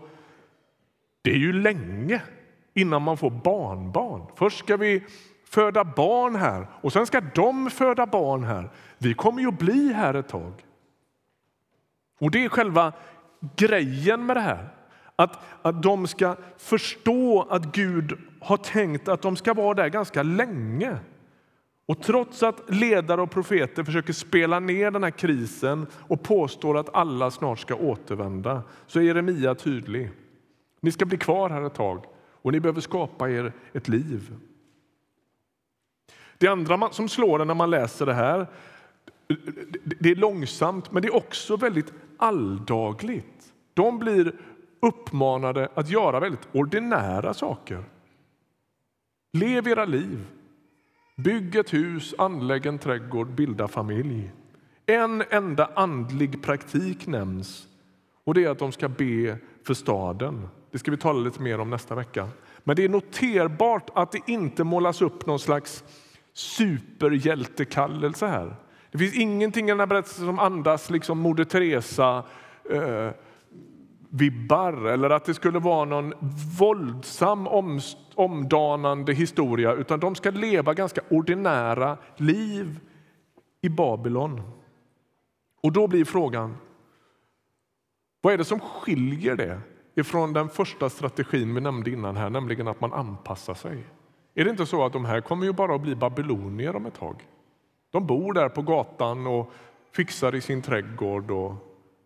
det 1.23 1.31
är 1.31 1.37
ju 1.37 1.52
länge 1.52 2.23
innan 2.75 3.02
man 3.02 3.17
får 3.17 3.31
barnbarn. 3.31 4.26
Först 4.37 4.59
ska 4.59 4.76
vi 4.76 5.05
föda 5.45 5.85
barn 5.85 6.37
här 6.37 6.67
och 6.81 6.93
sen 6.93 7.07
ska 7.07 7.21
de 7.21 7.71
föda 7.71 8.07
barn 8.07 8.45
här. 8.45 8.71
Vi 8.99 9.14
kommer 9.14 9.43
ju 9.43 9.49
att 9.49 9.59
bli 9.59 9.93
här 9.93 10.14
ett 10.14 10.28
tag. 10.28 10.52
Och 12.21 12.31
det 12.31 12.45
är 12.45 12.49
själva 12.49 12.93
grejen 13.57 14.26
med 14.26 14.37
det 14.37 14.40
här. 14.40 14.77
Att, 15.21 15.39
att 15.63 15.83
de 15.83 16.07
ska 16.07 16.37
förstå 16.59 17.47
att 17.51 17.65
Gud 17.65 18.19
har 18.41 18.57
tänkt 18.57 19.09
att 19.09 19.23
de 19.23 19.37
ska 19.37 19.55
vara 19.55 19.75
där 19.75 19.89
ganska 19.89 20.23
länge. 20.23 20.97
Och 21.87 22.03
trots 22.03 22.43
att 22.43 22.63
ledare 22.69 23.23
och 23.23 23.31
profeter 23.31 23.85
försöker 23.85 24.13
spela 24.13 24.61
ner 24.61 24.91
den 24.91 25.03
här 25.03 25.11
krisen 25.11 25.87
och 25.93 26.23
påstår 26.23 26.79
att 26.79 26.95
alla 26.95 27.31
snart 27.31 27.59
ska 27.59 27.75
återvända 27.75 28.63
så 28.87 28.99
är 28.99 29.03
Jeremia 29.03 29.55
tydlig. 29.55 30.11
Ni 30.81 30.93
ska 30.93 31.05
bli 31.05 31.19
kvar 31.19 31.51
här 31.51 31.63
ett 31.63 31.75
tag 31.75 32.05
och 32.43 32.53
ni 32.53 32.61
behöver 32.61 32.81
skapa 32.81 33.31
er 33.31 33.53
ett 33.73 33.89
liv. 33.89 34.35
Det 36.39 36.49
andra 36.49 36.91
som 36.91 37.09
slår 37.09 37.41
en 37.41 37.47
när 37.47 37.55
man 37.55 37.71
läser 37.71 38.07
det 38.07 38.15
här, 38.15 38.47
det 40.01 40.11
är 40.11 40.17
långsamt 40.17 40.93
men 40.93 41.03
det 41.03 41.09
är 41.09 41.17
också 41.17 41.57
väldigt 41.57 41.93
alldagligt. 42.17 43.53
De 43.75 43.99
blir 43.99 44.33
uppmanade 44.80 45.68
att 45.75 45.88
göra 45.88 46.20
väldigt 46.20 46.49
ordinära 46.52 47.35
saker. 47.35 47.85
Lev 49.32 49.68
era 49.68 49.85
liv. 49.85 50.26
Bygg 51.16 51.56
ett 51.56 51.75
hus, 51.75 52.14
anlägg 52.18 52.66
en 52.66 52.78
trädgård, 52.78 53.28
bilda 53.28 53.68
familj. 53.68 54.32
En 54.87 55.25
enda 55.30 55.70
andlig 55.75 56.42
praktik 56.42 57.06
nämns 57.06 57.68
och 58.25 58.35
det 58.35 58.44
är 58.44 58.50
att 58.50 58.58
de 58.58 58.73
ska 58.73 58.88
be 58.88 59.38
för 59.66 59.75
staden. 59.75 60.49
Det 60.70 60.78
ska 60.78 60.90
vi 60.90 60.97
tala 60.97 61.20
lite 61.20 61.42
mer 61.42 61.61
om 61.61 61.70
nästa 61.70 61.94
vecka. 61.94 62.28
Men 62.64 62.76
det 62.76 62.85
är 62.85 62.88
noterbart 62.88 63.90
att 63.94 64.12
det 64.12 64.20
inte 64.26 64.64
målas 64.64 65.02
upp 65.02 65.26
någon 65.26 65.38
slags 65.38 65.85
superhjältekallelse 66.32 68.26
här. 68.26 68.56
Det 68.90 68.99
finns 68.99 69.14
ingenting 69.14 69.66
i 69.66 69.70
den 69.70 69.80
här 69.80 69.87
berättelsen 69.87 70.26
som 70.26 70.38
andas 70.38 70.90
liksom 70.90 71.18
Moder 71.18 71.44
Teresa 71.44 72.25
eh, 72.70 73.11
vibbar 74.09 74.73
eller 74.73 75.11
att 75.11 75.25
det 75.25 75.35
skulle 75.35 75.59
vara 75.59 75.85
någon 75.85 76.15
våldsam 76.59 77.47
om, 77.47 77.81
omdanande 78.15 79.12
historia 79.12 79.73
utan 79.73 80.00
de 80.00 80.15
ska 80.15 80.31
leva 80.31 80.75
ganska 80.75 81.00
ordinära 81.09 81.97
liv 82.17 82.81
i 83.61 83.69
Babylon. 83.69 84.43
Och 85.62 85.73
då 85.73 85.87
blir 85.87 86.05
frågan, 86.05 86.57
vad 88.21 88.33
är 88.33 88.38
det 88.38 88.45
som 88.45 88.61
skiljer 88.61 89.37
det 89.37 89.61
ifrån 89.95 90.33
den 90.33 90.49
första 90.49 90.91
strategin 90.91 91.55
vi 91.55 91.61
nämnde 91.61 91.91
innan 91.91 92.17
här, 92.17 92.31
nämligen 92.31 92.69
att 92.69 92.81
man 92.81 92.93
anpassar 92.93 93.55
sig? 93.55 93.85
Är 94.35 94.45
det 94.45 94.50
inte 94.50 94.67
så 94.67 94.85
att 94.85 94.93
de 94.93 95.05
här 95.05 95.21
kommer 95.21 95.47
ju 95.47 95.53
bara 95.53 95.75
att 95.75 95.81
bli 95.81 95.95
babylonier 95.95 96.77
om 96.77 96.87
ett 96.87 96.95
tag? 96.95 97.29
De 97.91 98.07
bor 98.07 98.33
där 98.33 98.49
på 98.49 98.62
gatan 98.62 99.27
och 99.27 99.53
fixar 99.93 100.35
i 100.35 100.41
sin 100.41 100.62
trädgård 100.62 101.31
och 101.31 101.55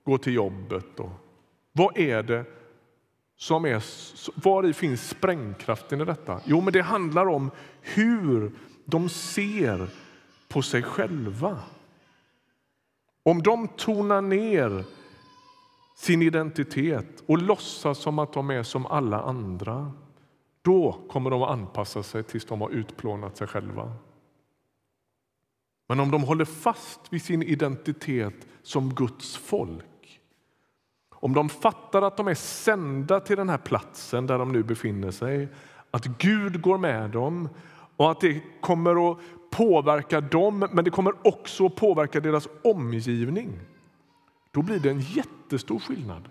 går 0.05 0.19
till 0.19 0.35
jobbet 0.35 1.01
och 1.01 1.11
vad 1.73 1.97
är 1.97 2.23
det 2.23 2.45
som 3.37 3.65
är, 3.65 3.83
var 4.45 4.73
finns 4.73 5.09
sprängkraften 5.09 6.01
i 6.01 6.05
detta? 6.05 6.41
Jo, 6.45 6.61
men 6.61 6.73
det 6.73 6.83
handlar 6.83 7.29
om 7.29 7.51
hur 7.81 8.53
de 8.85 9.09
ser 9.09 9.89
på 10.49 10.63
sig 10.63 10.83
själva. 10.83 11.59
Om 13.23 13.43
de 13.43 13.69
tonar 13.69 14.23
ner 14.23 14.85
sin 15.97 16.23
identitet 16.23 17.23
och 17.27 17.39
låtsas 17.39 17.99
som 17.99 18.19
att 18.19 18.33
de 18.33 18.51
är 18.51 18.63
som 18.63 18.87
alla 18.87 19.21
andra 19.23 19.93
då 20.63 20.99
kommer 21.09 21.31
de 21.31 21.43
att 21.43 21.51
anpassa 21.51 22.03
sig 22.03 22.23
tills 22.23 22.45
de 22.45 22.61
har 22.61 22.71
utplånat 22.71 23.37
sig 23.37 23.47
själva. 23.47 23.93
Men 25.89 26.01
om 26.01 26.11
de 26.11 26.23
håller 26.23 26.45
fast 26.45 27.01
vid 27.11 27.23
sin 27.23 27.43
identitet 27.43 28.47
som 28.63 28.95
Guds 28.95 29.37
folk 29.37 29.85
om 31.23 31.35
de 31.35 31.49
fattar 31.49 32.03
att 32.03 32.17
de 32.17 32.29
är 32.29 32.35
sända 32.35 33.21
till 33.21 33.37
den 33.37 33.49
här 33.49 33.59
platsen 33.59 34.27
där 34.27 34.39
de 34.39 34.53
nu 34.53 34.63
befinner 34.63 35.11
sig, 35.11 35.49
att 35.91 36.05
Gud 36.05 36.63
går 36.63 36.79
med 36.79 37.11
dem 37.11 37.49
och 37.97 38.11
att 38.11 38.21
det 38.21 38.43
kommer 38.61 39.11
att 39.11 39.19
påverka 39.51 40.21
dem, 40.21 40.69
men 40.73 40.85
det 40.85 40.91
kommer 40.91 41.15
också 41.27 41.67
att 41.67 41.77
påverka 41.77 42.21
deras 42.21 42.49
omgivning. 42.65 43.61
Då 44.51 44.63
blir 44.63 44.79
det 44.79 44.91
en 44.91 45.01
jättestor 45.01 45.79
skillnad. 45.79 46.29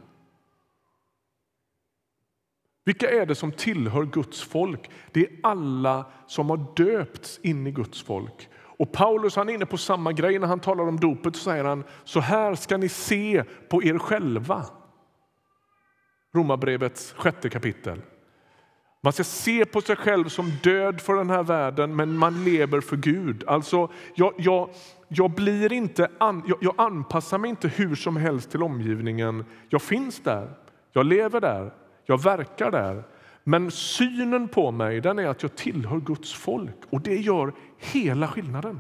Vilka 2.85 3.09
är 3.09 3.25
det 3.25 3.35
som 3.35 3.51
tillhör 3.51 4.05
Guds 4.05 4.41
folk? 4.41 4.89
Det 5.11 5.19
är 5.19 5.29
alla 5.43 6.05
som 6.27 6.49
har 6.49 6.65
döpts 6.75 7.39
in 7.43 7.67
i 7.67 7.71
Guds 7.71 8.03
folk. 8.03 8.49
Och 8.53 8.91
Paulus 8.91 9.35
han 9.35 9.49
är 9.49 9.53
inne 9.53 9.65
på 9.65 9.77
samma 9.77 10.11
grej 10.11 10.39
när 10.39 10.47
han 10.47 10.59
talar 10.59 10.87
om 10.87 10.99
dopet. 10.99 11.35
Så 11.35 11.43
säger 11.43 11.63
han 11.63 11.83
så 12.03 12.19
här 12.19 12.55
ska 12.55 12.77
ni 12.77 12.89
se 12.89 13.43
på 13.69 13.83
er 13.83 13.97
själva. 13.97 14.65
Romarbrevets 16.33 17.13
sjätte 17.17 17.49
kapitel. 17.49 18.01
Man 19.03 19.13
ska 19.13 19.23
se 19.23 19.65
på 19.65 19.81
sig 19.81 19.95
själv 19.95 20.29
som 20.29 20.51
död 20.63 21.01
för 21.01 21.15
den 21.15 21.29
här 21.29 21.43
världen, 21.43 21.95
men 21.95 22.17
man 22.17 22.43
lever 22.43 22.81
för 22.81 22.97
Gud. 22.97 23.43
Alltså, 23.47 23.91
jag, 24.15 24.33
jag, 24.37 24.69
jag, 25.07 25.31
blir 25.31 25.73
inte 25.73 26.11
an, 26.17 26.43
jag, 26.47 26.57
jag 26.61 26.73
anpassar 26.77 27.37
mig 27.37 27.49
inte 27.49 27.67
hur 27.67 27.95
som 27.95 28.17
helst 28.17 28.51
till 28.51 28.63
omgivningen. 28.63 29.45
Jag 29.69 29.81
finns 29.81 30.19
där, 30.19 30.53
jag 30.91 31.05
lever 31.05 31.41
där, 31.41 31.73
jag 32.05 32.23
verkar 32.23 32.71
där. 32.71 33.03
Men 33.43 33.71
synen 33.71 34.47
på 34.47 34.71
mig 34.71 35.01
den 35.01 35.19
är 35.19 35.27
att 35.27 35.43
jag 35.43 35.55
tillhör 35.55 35.99
Guds 35.99 36.33
folk 36.33 36.77
och 36.89 37.01
det 37.01 37.17
gör 37.17 37.53
hela 37.77 38.27
skillnaden. 38.27 38.79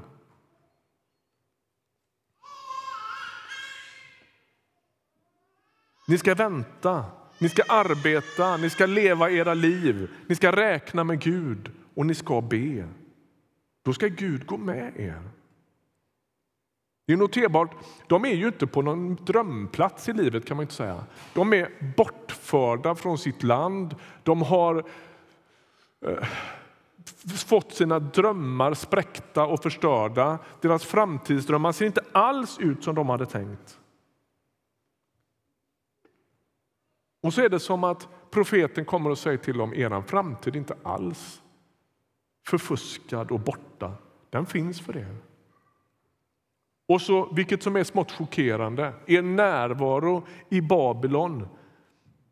Ni 6.07 6.17
ska 6.17 6.35
vänta 6.35 7.05
ni 7.41 7.49
ska 7.49 7.63
arbeta, 7.67 8.57
ni 8.57 8.69
ska 8.69 8.85
leva 8.85 9.31
era 9.31 9.53
liv, 9.53 10.09
ni 10.27 10.35
ska 10.35 10.51
räkna 10.51 11.03
med 11.03 11.19
Gud 11.19 11.71
och 11.95 12.05
ni 12.05 12.15
ska 12.15 12.41
be. 12.41 12.87
Då 13.83 13.93
ska 13.93 14.07
Gud 14.07 14.45
gå 14.45 14.57
med 14.57 14.93
er. 14.95 15.21
Det 17.07 17.13
är 17.13 17.17
noterbart, 17.17 17.71
de 18.07 18.25
är 18.25 18.33
ju 18.33 18.47
inte 18.47 18.67
på 18.67 18.81
någon 18.81 19.15
drömplats 19.15 20.09
i 20.09 20.13
livet 20.13 20.45
kan 20.45 20.57
man 20.57 20.63
inte 20.63 20.73
säga. 20.73 21.03
De 21.33 21.53
är 21.53 21.93
bortförda 21.97 22.95
från 22.95 23.17
sitt 23.17 23.43
land. 23.43 23.95
De 24.23 24.41
har 24.41 24.83
eh, 26.05 26.27
fått 27.35 27.73
sina 27.73 27.99
drömmar 27.99 28.73
spräckta 28.73 29.45
och 29.45 29.63
förstörda. 29.63 30.39
Deras 30.61 30.85
framtidsdrömmar 30.85 31.71
ser 31.71 31.85
inte 31.85 32.03
alls 32.11 32.59
ut 32.59 32.83
som 32.83 32.95
de 32.95 33.09
hade 33.09 33.25
tänkt. 33.25 33.80
Och 37.21 37.33
så 37.33 37.41
är 37.41 37.49
det 37.49 37.59
som 37.59 37.83
att 37.83 38.07
profeten 38.31 38.85
kommer 38.85 39.09
och 39.09 39.17
säger 39.17 39.37
till 39.37 39.57
dem, 39.57 39.73
er 39.73 40.01
framtid 40.01 40.55
är 40.55 40.59
inte 40.59 40.77
alls 40.83 41.41
förfuskad 42.47 43.31
och 43.31 43.39
borta. 43.39 43.93
Den 44.29 44.45
finns 44.45 44.81
för 44.81 44.97
er. 44.97 45.15
Och 46.87 47.01
så, 47.01 47.33
vilket 47.33 47.63
som 47.63 47.75
är 47.75 47.83
smått 47.83 48.11
chockerande, 48.11 48.93
er 49.07 49.21
närvaro 49.21 50.23
i 50.49 50.61
Babylon 50.61 51.47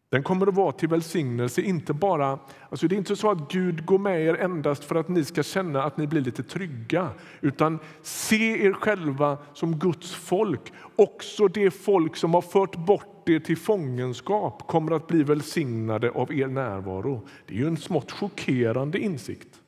den 0.09 0.23
kommer 0.23 0.47
att 0.47 0.55
vara 0.55 0.71
till 0.71 0.89
välsignelse, 0.89 1.61
inte 1.61 1.93
bara... 1.93 2.39
Alltså 2.69 2.87
det 2.87 2.95
är 2.95 2.97
inte 2.97 3.15
så 3.15 3.31
att 3.31 3.51
Gud 3.51 3.85
går 3.85 3.99
med 3.99 4.21
er 4.21 4.35
endast 4.35 4.83
för 4.83 4.95
att 4.95 5.07
ni 5.09 5.23
ska 5.23 5.43
känna 5.43 5.83
att 5.83 5.97
ni 5.97 6.07
blir 6.07 6.21
lite 6.21 6.43
trygga, 6.43 7.09
utan 7.41 7.79
se 8.01 8.65
er 8.65 8.73
själva 8.73 9.37
som 9.53 9.79
Guds 9.79 10.15
folk. 10.15 10.73
Också 10.95 11.47
det 11.47 11.71
folk 11.71 12.15
som 12.15 12.33
har 12.33 12.41
fört 12.41 12.75
bort 12.75 13.29
er 13.29 13.39
till 13.39 13.57
fångenskap 13.57 14.67
kommer 14.67 14.91
att 14.91 15.07
bli 15.07 15.23
välsignade 15.23 16.11
av 16.11 16.33
er 16.33 16.47
närvaro. 16.47 17.27
Det 17.45 17.53
är 17.53 17.57
ju 17.57 17.67
en 17.67 17.77
smått 17.77 18.11
chockerande 18.11 18.99
insikt. 18.99 19.61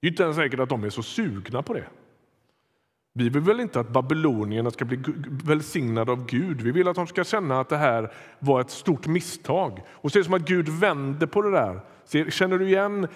Det 0.00 0.06
är 0.06 0.10
inte 0.10 0.22
ens 0.22 0.36
säkert 0.36 0.60
att 0.60 0.68
de 0.68 0.84
är 0.84 0.90
så 0.90 1.02
sugna 1.02 1.62
på 1.62 1.74
det. 1.74 1.86
Vi 3.16 3.28
vill 3.28 3.42
väl 3.42 3.60
inte 3.60 3.80
att 3.80 3.88
babylonierna 3.88 4.70
ska 4.70 4.84
bli 4.84 4.98
välsignade 5.44 6.12
av 6.12 6.26
Gud. 6.26 6.60
Vi 6.60 6.70
vill 6.70 6.88
att 6.88 6.96
de 6.96 7.06
ska 7.06 7.24
känna 7.24 7.60
att 7.60 7.68
det 7.68 7.76
här 7.76 8.12
var 8.38 8.60
ett 8.60 8.70
stort 8.70 9.06
misstag. 9.06 9.82
Och 9.88 10.12
så 10.12 10.18
är 10.18 10.20
det 10.20 10.24
som 10.24 10.34
att 10.34 10.48
Gud 10.48 10.68
vänder 10.68 11.26
på 11.26 11.42
det 11.42 11.50
där. 11.50 11.80
Känner 12.30 12.58
du 12.58 12.66
igen 12.66 13.08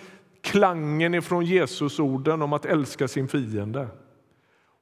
klangen 0.42 1.14
ifrån 1.14 1.44
Jesusorden 1.44 2.42
om 2.42 2.52
att 2.52 2.64
älska 2.66 3.08
sin 3.08 3.28
fiende? 3.28 3.88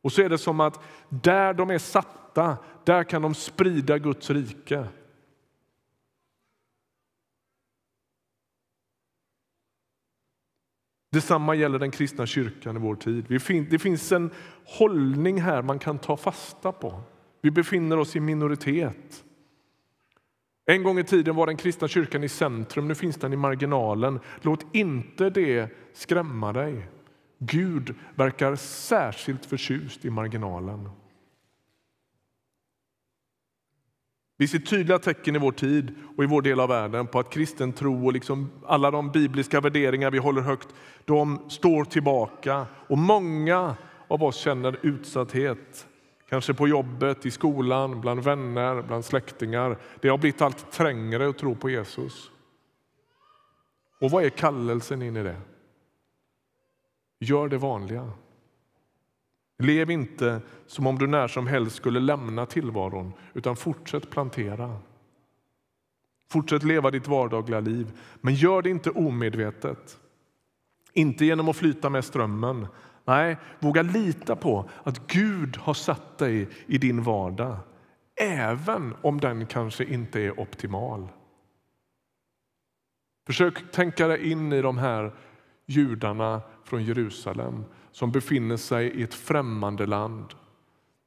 Och 0.02 0.12
så 0.12 0.22
är 0.22 0.28
det 0.28 0.38
som 0.38 0.60
att 0.60 0.80
där 1.08 1.54
de 1.54 1.70
är 1.70 1.78
satta, 1.78 2.56
där 2.84 3.04
kan 3.04 3.22
de 3.22 3.34
sprida 3.34 3.98
Guds 3.98 4.30
rike. 4.30 4.84
Detsamma 11.16 11.54
gäller 11.54 11.78
den 11.78 11.90
kristna 11.90 12.26
kyrkan 12.26 12.76
i 12.76 12.78
vår 12.78 12.94
tid. 12.94 13.24
Det 13.70 13.78
finns 13.78 14.12
en 14.12 14.30
hållning 14.64 15.40
här 15.40 15.62
man 15.62 15.78
kan 15.78 15.98
ta 15.98 16.16
fasta 16.16 16.72
på. 16.72 17.00
Vi 17.42 17.50
befinner 17.50 17.98
oss 17.98 18.16
i 18.16 18.20
minoritet. 18.20 19.24
En 20.66 20.82
gång 20.82 20.98
i 20.98 21.04
tiden 21.04 21.36
var 21.36 21.46
den 21.46 21.56
kristna 21.56 21.88
kyrkan 21.88 22.24
i 22.24 22.28
centrum, 22.28 22.88
nu 22.88 22.94
finns 22.94 23.16
den 23.16 23.32
i 23.32 23.36
marginalen. 23.36 24.20
Låt 24.42 24.74
inte 24.74 25.30
det 25.30 25.70
skrämma 25.92 26.52
dig. 26.52 26.88
Gud 27.38 27.94
verkar 28.14 28.56
särskilt 28.56 29.46
förtjust 29.46 30.04
i 30.04 30.10
marginalen. 30.10 30.88
Vi 34.36 34.48
ser 34.48 34.58
tydliga 34.58 34.98
tecken 34.98 35.36
i 35.36 35.38
vår 35.38 35.52
tid 35.52 35.94
och 36.16 36.24
i 36.24 36.26
vår 36.26 36.42
del 36.42 36.60
av 36.60 36.68
världen 36.68 37.06
på 37.06 37.18
att 37.18 37.30
kristen 37.30 37.72
tro 37.72 38.06
och 38.06 38.12
liksom 38.12 38.50
alla 38.66 38.90
de 38.90 39.10
bibliska 39.10 39.60
värderingar 39.60 40.10
vi 40.10 40.18
håller 40.18 40.42
högt, 40.42 40.68
de 41.04 41.50
står 41.50 41.84
tillbaka. 41.84 42.66
Och 42.72 42.98
många 42.98 43.76
av 44.08 44.22
oss 44.22 44.36
känner 44.36 44.78
utsatthet. 44.82 45.86
Kanske 46.28 46.54
på 46.54 46.68
jobbet, 46.68 47.26
i 47.26 47.30
skolan, 47.30 48.00
bland 48.00 48.20
vänner, 48.20 48.82
bland 48.82 49.04
släktingar. 49.04 49.78
Det 50.00 50.08
har 50.08 50.18
blivit 50.18 50.42
allt 50.42 50.72
trängre 50.72 51.28
att 51.28 51.38
tro 51.38 51.54
på 51.54 51.70
Jesus. 51.70 52.30
Och 54.00 54.10
vad 54.10 54.24
är 54.24 54.28
kallelsen 54.28 55.02
in 55.02 55.16
i 55.16 55.22
det? 55.22 55.40
Gör 57.20 57.48
det 57.48 57.58
vanliga. 57.58 58.10
Lev 59.58 59.90
inte 59.90 60.40
som 60.66 60.86
om 60.86 60.98
du 60.98 61.06
när 61.06 61.28
som 61.28 61.46
helst 61.46 61.76
skulle 61.76 62.00
lämna 62.00 62.46
tillvaron, 62.46 63.12
utan 63.34 63.56
fortsätt 63.56 64.10
plantera. 64.10 64.78
Fortsätt 66.30 66.62
leva 66.62 66.90
ditt 66.90 67.08
vardagliga 67.08 67.60
liv, 67.60 67.92
men 68.20 68.34
gör 68.34 68.62
det 68.62 68.70
inte 68.70 68.90
omedvetet. 68.90 69.98
Inte 70.92 71.24
genom 71.24 71.48
att 71.48 71.56
flyta 71.56 71.90
med 71.90 72.04
strömmen. 72.04 72.66
Nej, 73.04 73.36
våga 73.58 73.82
lita 73.82 74.36
på 74.36 74.70
att 74.82 75.06
Gud 75.06 75.56
har 75.56 75.74
satt 75.74 76.18
dig 76.18 76.48
i 76.66 76.78
din 76.78 77.02
vardag, 77.02 77.56
även 78.20 78.94
om 79.02 79.20
den 79.20 79.46
kanske 79.46 79.84
inte 79.84 80.20
är 80.20 80.40
optimal. 80.40 81.08
Försök 83.26 83.72
tänka 83.72 84.06
dig 84.06 84.30
in 84.30 84.52
i 84.52 84.62
de 84.62 84.78
här 84.78 85.12
judarna 85.66 86.42
från 86.64 86.84
Jerusalem 86.84 87.64
som 87.92 88.12
befinner 88.12 88.56
sig 88.56 88.86
i 88.86 89.02
ett 89.02 89.14
främmande 89.14 89.86
land. 89.86 90.34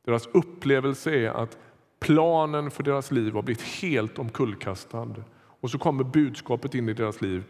Deras 0.05 0.27
upplevelse 0.27 1.11
är 1.11 1.29
att 1.29 1.57
planen 1.99 2.71
för 2.71 2.83
deras 2.83 3.11
liv 3.11 3.33
har 3.33 3.41
blivit 3.41 3.61
helt 3.61 4.19
omkullkastad. 4.19 5.15
Och 5.37 5.71
så 5.71 5.77
kommer 5.77 6.03
budskapet 6.03 6.75
in 6.75 6.89
i 6.89 6.93
deras 6.93 7.21
liv. 7.21 7.43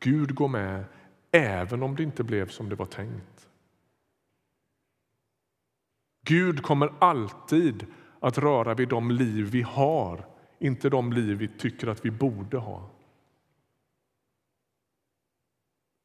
Gud 0.00 0.34
går 0.34 0.48
med 0.48 0.84
även 1.30 1.82
om 1.82 1.96
det 1.96 2.02
inte 2.02 2.24
blev 2.24 2.48
som 2.48 2.68
det 2.68 2.74
var 2.74 2.86
tänkt. 2.86 3.48
Gud 6.24 6.62
kommer 6.62 6.92
alltid 6.98 7.86
att 8.20 8.38
röra 8.38 8.74
vid 8.74 8.88
de 8.88 9.10
liv 9.10 9.44
vi 9.50 9.62
har, 9.62 10.26
inte 10.58 10.88
de 10.88 11.12
liv 11.12 11.38
vi 11.38 11.48
tycker 11.48 11.86
att 11.86 12.04
vi 12.04 12.10
borde 12.10 12.58
ha. 12.58 12.90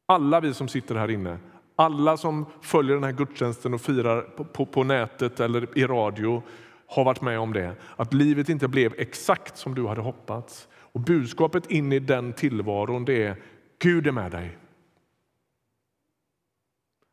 Alla 0.07 0.39
vi 0.39 0.53
som 0.53 0.67
sitter 0.67 0.95
här 0.95 1.11
inne 1.11 1.39
alla 1.77 2.17
som 2.17 2.45
följer 2.61 2.93
den 2.93 3.03
här 3.03 3.11
gudstjänsten 3.11 3.73
och 3.73 3.81
firar 3.81 4.21
på, 4.21 4.43
på, 4.43 4.65
på, 4.65 4.83
nätet 4.83 5.39
eller 5.39 5.77
i 5.77 5.85
radio 5.85 6.43
har 6.87 7.03
varit 7.03 7.21
med 7.21 7.39
om 7.39 7.53
det. 7.53 7.75
Att 7.95 8.13
livet 8.13 8.49
inte 8.49 8.67
blev 8.67 8.93
exakt 8.97 9.57
som 9.57 9.75
du 9.75 9.87
hade 9.87 10.01
hoppats. 10.01 10.67
Och 10.73 10.99
budskapet 10.99 11.71
in 11.71 11.91
i 11.91 11.99
den 11.99 12.33
tillvaron 12.33 13.05
det 13.05 13.23
är 13.23 13.35
Gud 13.79 14.07
är 14.07 14.11
med 14.11 14.31
dig. 14.31 14.57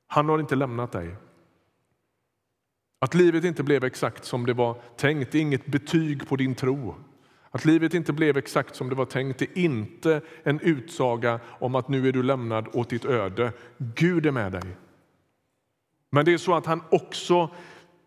Han 0.07 0.29
har 0.29 0.39
inte 0.39 0.57
lämnat 0.57 0.93
dig. 0.93 1.17
Att 2.99 3.15
livet 3.15 3.45
inte 3.45 3.63
blev 3.63 3.85
exakt 3.85 4.25
som 4.25 4.47
det 4.47 4.55
var 4.55 4.81
tänkt 4.97 5.35
är 5.35 5.39
inget 5.39 5.67
betyg 5.67 6.29
på 6.29 6.37
din 6.37 6.55
tro. 6.55 6.95
Att 7.55 7.65
livet 7.65 7.95
inte 7.95 8.13
blev 8.13 8.37
exakt 8.37 8.77
som 8.77 8.89
det 8.89 8.95
var 8.95 9.05
tänkt 9.05 9.43
är 9.43 9.59
inte 9.59 10.21
en 10.43 10.61
utsaga 10.61 11.41
om 11.47 11.75
att 11.75 11.89
nu 11.89 12.09
är 12.09 12.13
du 12.13 12.23
lämnad 12.23 12.69
åt 12.73 12.91
ditt 12.91 13.05
öde. 13.05 13.53
Gud 13.79 14.27
är 14.27 14.31
med 14.31 14.53
dig. 14.53 14.77
Men 16.11 16.25
det 16.25 16.33
är 16.33 16.39
så 16.39 16.55
att 16.55 16.67
han 16.67 16.83
också 16.91 17.51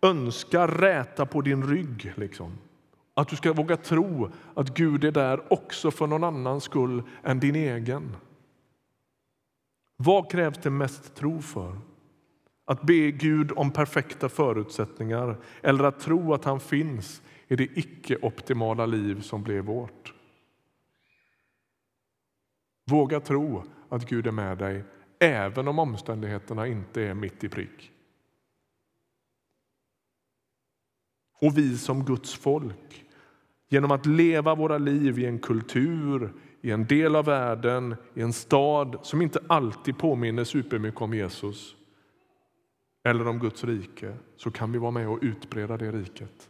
önskar 0.01 0.67
räta 0.67 1.25
på 1.25 1.41
din 1.41 1.67
rygg. 1.67 2.13
Liksom. 2.15 2.57
Att 3.13 3.27
du 3.27 3.35
ska 3.35 3.53
våga 3.53 3.77
tro 3.77 4.31
att 4.53 4.73
Gud 4.73 5.03
är 5.03 5.11
där 5.11 5.53
också 5.53 5.91
för 5.91 6.07
någon 6.07 6.23
annans 6.23 6.63
skull 6.63 7.03
än 7.23 7.39
din 7.39 7.55
egen. 7.55 8.15
Vad 9.97 10.31
krävs 10.31 10.57
det 10.57 10.69
mest 10.69 11.15
tro 11.15 11.41
för? 11.41 11.79
Att 12.65 12.81
be 12.81 13.11
Gud 13.11 13.51
om 13.55 13.71
perfekta 13.71 14.29
förutsättningar 14.29 15.37
eller 15.61 15.83
att 15.83 15.99
tro 15.99 16.33
att 16.33 16.45
han 16.45 16.59
finns 16.59 17.21
i 17.47 17.55
det 17.55 17.77
icke-optimala 17.77 18.85
liv 18.85 19.21
som 19.21 19.43
blev 19.43 19.65
vårt. 19.65 20.13
Våga 22.85 23.19
tro 23.19 23.63
att 23.89 24.09
Gud 24.09 24.27
är 24.27 24.31
med 24.31 24.57
dig 24.57 24.83
även 25.19 25.67
om 25.67 25.79
omständigheterna 25.79 26.67
inte 26.67 27.01
är 27.01 27.13
mitt 27.13 27.43
i 27.43 27.49
prick. 27.49 27.91
Och 31.41 31.57
vi 31.57 31.77
som 31.77 32.05
Guds 32.05 32.33
folk, 32.33 33.05
genom 33.69 33.91
att 33.91 34.05
leva 34.05 34.55
våra 34.55 34.77
liv 34.77 35.19
i 35.19 35.25
en 35.25 35.39
kultur, 35.39 36.33
i 36.61 36.71
en 36.71 36.85
del 36.85 37.15
av 37.15 37.25
världen, 37.25 37.95
i 38.13 38.21
en 38.21 38.33
stad 38.33 38.99
som 39.01 39.21
inte 39.21 39.39
alltid 39.47 39.97
påminner 39.97 40.43
supermycket 40.43 41.01
om 41.01 41.13
Jesus 41.13 41.75
eller 43.03 43.27
om 43.27 43.39
Guds 43.39 43.63
rike, 43.63 44.17
så 44.35 44.51
kan 44.51 44.71
vi 44.71 44.77
vara 44.77 44.91
med 44.91 45.09
och 45.09 45.19
utbreda 45.21 45.77
det 45.77 45.91
riket. 45.91 46.49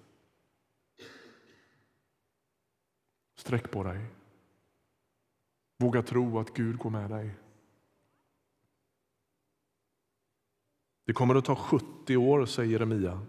Sträck 3.48 3.72
på 3.72 3.84
dig. 3.84 4.00
Våga 5.78 6.02
tro 6.02 6.40
att 6.40 6.54
Gud 6.54 6.78
går 6.78 6.90
med 6.90 7.10
dig. 7.10 7.36
Det 11.06 11.14
kommer 11.14 11.36
att 11.36 11.46
ta 11.46 11.56
70 11.56 12.18
år, 12.18 12.46
säger 12.46 12.72
Jeremia, 12.72 13.22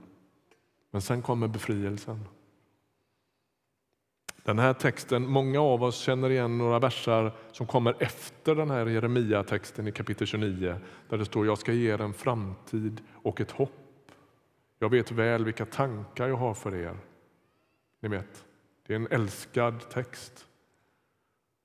men 0.91 1.03
sen 1.03 1.23
kommer 1.23 1.49
befrielsen. 1.49 2.25
Den 4.43 4.59
här 4.59 4.75
texten, 4.75 5.27
många 5.27 5.61
av 5.61 5.83
oss 5.83 5.99
känner 5.99 6.31
igen 6.31 6.59
några 6.59 6.79
versar 6.79 7.33
som 7.53 7.67
kommer 7.67 7.97
efter 8.03 8.55
den 8.55 8.71
här 8.71 8.87
Jeremia-texten 8.87 9.89
i 9.89 9.93
kapitel 9.93 10.27
29 10.27 10.81
där 11.09 11.19
det 11.19 11.25
står 11.25 11.47
jag 11.47 11.59
ska 11.59 11.73
ge 11.73 11.93
er 11.93 12.01
en 12.01 12.15
framtid 12.15 13.01
och 13.13 13.41
ett 13.41 13.51
hopp. 13.51 14.13
Jag 14.79 14.89
vet 14.89 15.11
väl 15.11 15.45
vilka 15.45 15.67
tankar 15.67 16.29
jag 16.29 16.37
har 16.37 16.55
för 16.55 16.75
er. 16.75 16.97
Ni 18.01 18.09
vet, 18.09 18.45
det 18.89 18.95
är 18.95 18.97
en 18.97 19.09
älskad 19.11 19.91
text. 19.91 20.47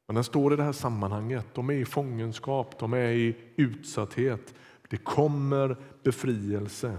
Men 0.07 0.15
den 0.15 0.23
står 0.23 0.53
i 0.53 0.55
det 0.55 0.63
här 0.63 0.71
sammanhanget. 0.71 1.45
De 1.53 1.69
är 1.69 1.73
i 1.73 1.85
fångenskap, 1.85 2.79
de 2.79 2.93
är 2.93 3.09
i 3.09 3.35
utsatthet. 3.55 4.53
Det 4.89 4.97
kommer 4.97 5.77
befrielse. 6.03 6.97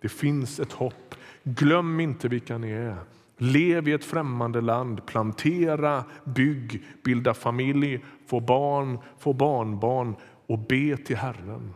Det 0.00 0.08
finns 0.08 0.60
ett 0.60 0.72
hopp. 0.72 1.14
Glöm 1.42 2.00
inte 2.00 2.28
vilka 2.28 2.58
ni 2.58 2.70
är. 2.70 2.96
Lev 3.36 3.88
i 3.88 3.92
ett 3.92 4.04
främmande 4.04 4.60
land, 4.60 5.06
plantera, 5.06 6.04
bygg, 6.24 6.84
bilda 7.04 7.34
familj, 7.34 8.04
få 8.26 8.40
barn, 8.40 8.98
få 9.18 9.32
barnbarn 9.32 10.16
och 10.46 10.58
be 10.58 10.96
till 10.96 11.16
Herren. 11.16 11.74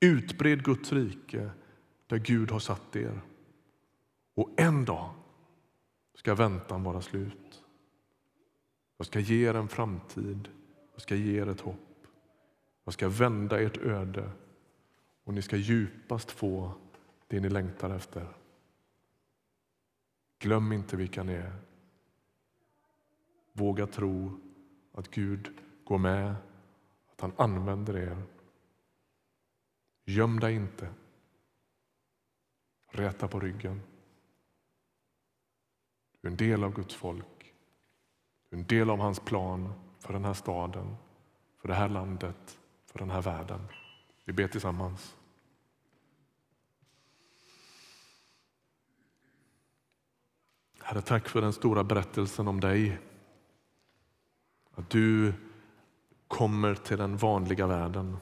Utbred 0.00 0.64
Guds 0.64 0.92
rike 0.92 1.50
där 2.06 2.18
Gud 2.18 2.50
har 2.50 2.58
satt 2.58 2.96
er. 2.96 3.20
Och 4.34 4.50
en 4.56 4.84
dag 4.84 5.10
ska 6.14 6.34
väntan 6.34 6.82
vara 6.82 7.00
slut. 7.00 7.62
Jag 8.96 9.06
ska 9.06 9.20
ge 9.20 9.48
er 9.48 9.54
en 9.54 9.68
framtid, 9.68 10.48
jag 10.92 11.02
ska 11.02 11.14
ge 11.14 11.40
er 11.40 11.48
ett 11.48 11.60
hopp. 11.60 12.06
Jag 12.84 12.94
ska 12.94 13.08
vända 13.08 13.60
ert 13.60 13.76
öde 13.76 14.30
och 15.24 15.34
ni 15.34 15.42
ska 15.42 15.56
djupast 15.56 16.30
få 16.30 16.72
det 17.26 17.40
ni 17.40 17.48
längtar 17.48 17.90
efter. 17.90 18.28
Glöm 20.38 20.72
inte 20.72 20.96
vilka 20.96 21.22
ni 21.22 21.32
är. 21.32 21.56
Våga 23.52 23.86
tro 23.86 24.40
att 24.92 25.10
Gud 25.10 25.50
går 25.84 25.98
med, 25.98 26.34
att 27.12 27.20
han 27.20 27.32
använder 27.36 27.96
er. 27.96 28.22
Göm 30.04 30.40
dig 30.40 30.54
inte. 30.54 30.88
Räta 32.86 33.28
på 33.28 33.40
ryggen. 33.40 33.80
Du 36.22 36.28
är 36.28 36.30
en 36.30 36.36
del 36.36 36.64
av 36.64 36.74
Guds 36.74 36.94
folk. 36.94 37.54
Du 38.48 38.56
är 38.56 38.60
en 38.60 38.66
del 38.66 38.90
av 38.90 38.98
hans 38.98 39.20
plan 39.20 39.72
för 39.98 40.12
den 40.12 40.24
här 40.24 40.34
staden, 40.34 40.96
för 41.60 41.68
det 41.68 41.74
här 41.74 41.88
landet, 41.88 42.58
för 42.86 42.98
den 42.98 43.10
här 43.10 43.22
världen. 43.22 43.68
Vi 44.24 44.32
ber 44.32 44.48
tillsammans. 44.48 45.16
Herre, 50.80 51.02
tack 51.02 51.28
för 51.28 51.40
den 51.40 51.52
stora 51.52 51.84
berättelsen 51.84 52.48
om 52.48 52.60
dig. 52.60 52.98
Att 54.74 54.90
du 54.90 55.34
kommer 56.28 56.74
till 56.74 56.98
den 56.98 57.16
vanliga 57.16 57.66
världen. 57.66 58.16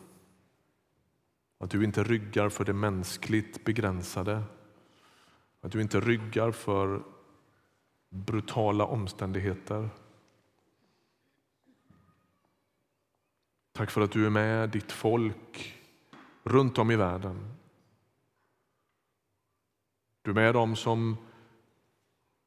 Att 1.59 1.71
du 1.71 1.85
inte 1.85 2.05
ryggar 2.05 2.49
för 2.49 2.65
det 2.65 2.73
mänskligt 2.73 3.65
begränsade. 3.65 4.43
Att 5.61 5.73
du 5.73 5.83
inte 5.83 6.01
ryggar 6.01 6.51
för 6.51 7.03
brutala 8.11 8.85
omständigheter. 8.85 9.89
Tack 13.73 13.91
för 13.91 14.01
att 14.01 14.13
du 14.13 14.27
är 14.27 14.31
med 14.31 14.71
ditt 14.71 14.93
folk 14.93 15.75
runt 16.43 16.79
om 16.79 16.91
i 16.91 16.97
världen. 16.97 17.55
Du 20.23 20.31
är 20.31 20.35
med 20.35 20.55
dem 20.55 20.77
som 20.77 21.17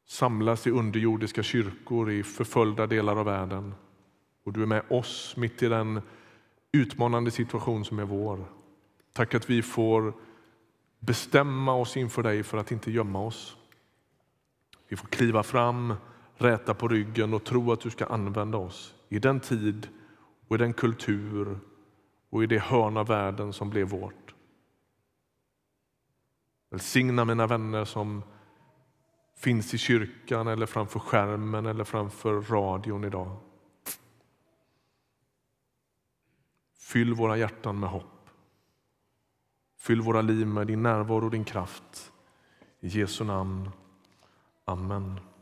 samlas 0.06 0.68
i 0.68 0.72
underjordiska 0.72 1.44
kyrkor 1.44 2.12
i 2.12 2.24
förföljda 2.24 2.88
delar 2.88 3.16
av 3.16 3.26
världen. 3.26 3.76
Och 4.44 4.54
du 4.54 4.62
är 4.62 4.66
med 4.66 4.84
oss 4.90 5.34
mitt 5.38 5.64
i 5.64 5.68
den 5.68 6.02
utmanande 6.72 7.32
situation 7.32 7.86
som 7.86 8.00
är 8.00 8.06
vår. 8.06 8.46
Tack 9.14 9.34
att 9.34 9.50
vi 9.50 9.62
får 9.62 10.14
bestämma 11.00 11.74
oss 11.74 11.98
inför 11.98 12.24
dig 12.24 12.44
för 12.44 12.58
att 12.58 12.72
inte 12.72 12.92
gömma 12.92 13.20
oss. 13.20 13.58
Vi 14.94 14.98
får 14.98 15.08
kliva 15.08 15.44
fram, 15.44 15.94
räta 16.36 16.74
på 16.74 16.88
ryggen 16.88 17.34
och 17.34 17.44
tro 17.44 17.72
att 17.72 17.80
du 17.80 17.90
ska 17.90 18.06
använda 18.06 18.58
oss 18.58 18.96
i 19.10 19.20
den 19.20 19.40
tid 19.40 19.88
och 20.48 20.56
i 20.56 20.60
den 20.60 20.74
kultur 20.74 21.60
och 22.30 22.44
i 22.44 22.48
det 22.48 22.60
hörn 22.60 22.98
av 22.98 23.08
världen 23.08 23.54
som 23.54 23.70
blev 23.70 23.88
vårt. 23.88 24.36
Välsigna 26.70 27.26
mina 27.26 27.48
vänner 27.48 27.86
som 27.86 28.24
finns 29.38 29.74
i 29.74 29.78
kyrkan 29.78 30.48
eller 30.48 30.66
framför 30.66 31.00
skärmen 31.00 31.66
eller 31.66 31.84
framför 31.84 32.42
radion 32.42 33.04
idag. 33.04 33.38
Fyll 36.80 37.14
våra 37.14 37.38
hjärtan 37.38 37.80
med 37.80 37.90
hopp. 37.90 38.30
Fyll 39.80 40.02
våra 40.02 40.22
liv 40.22 40.48
med 40.48 40.68
din 40.68 40.84
närvaro 40.84 41.26
och 41.26 41.32
din 41.32 41.46
kraft. 41.46 42.12
I 42.80 42.88
Jesu 42.88 43.24
namn. 43.24 43.70
Amen. 44.68 45.33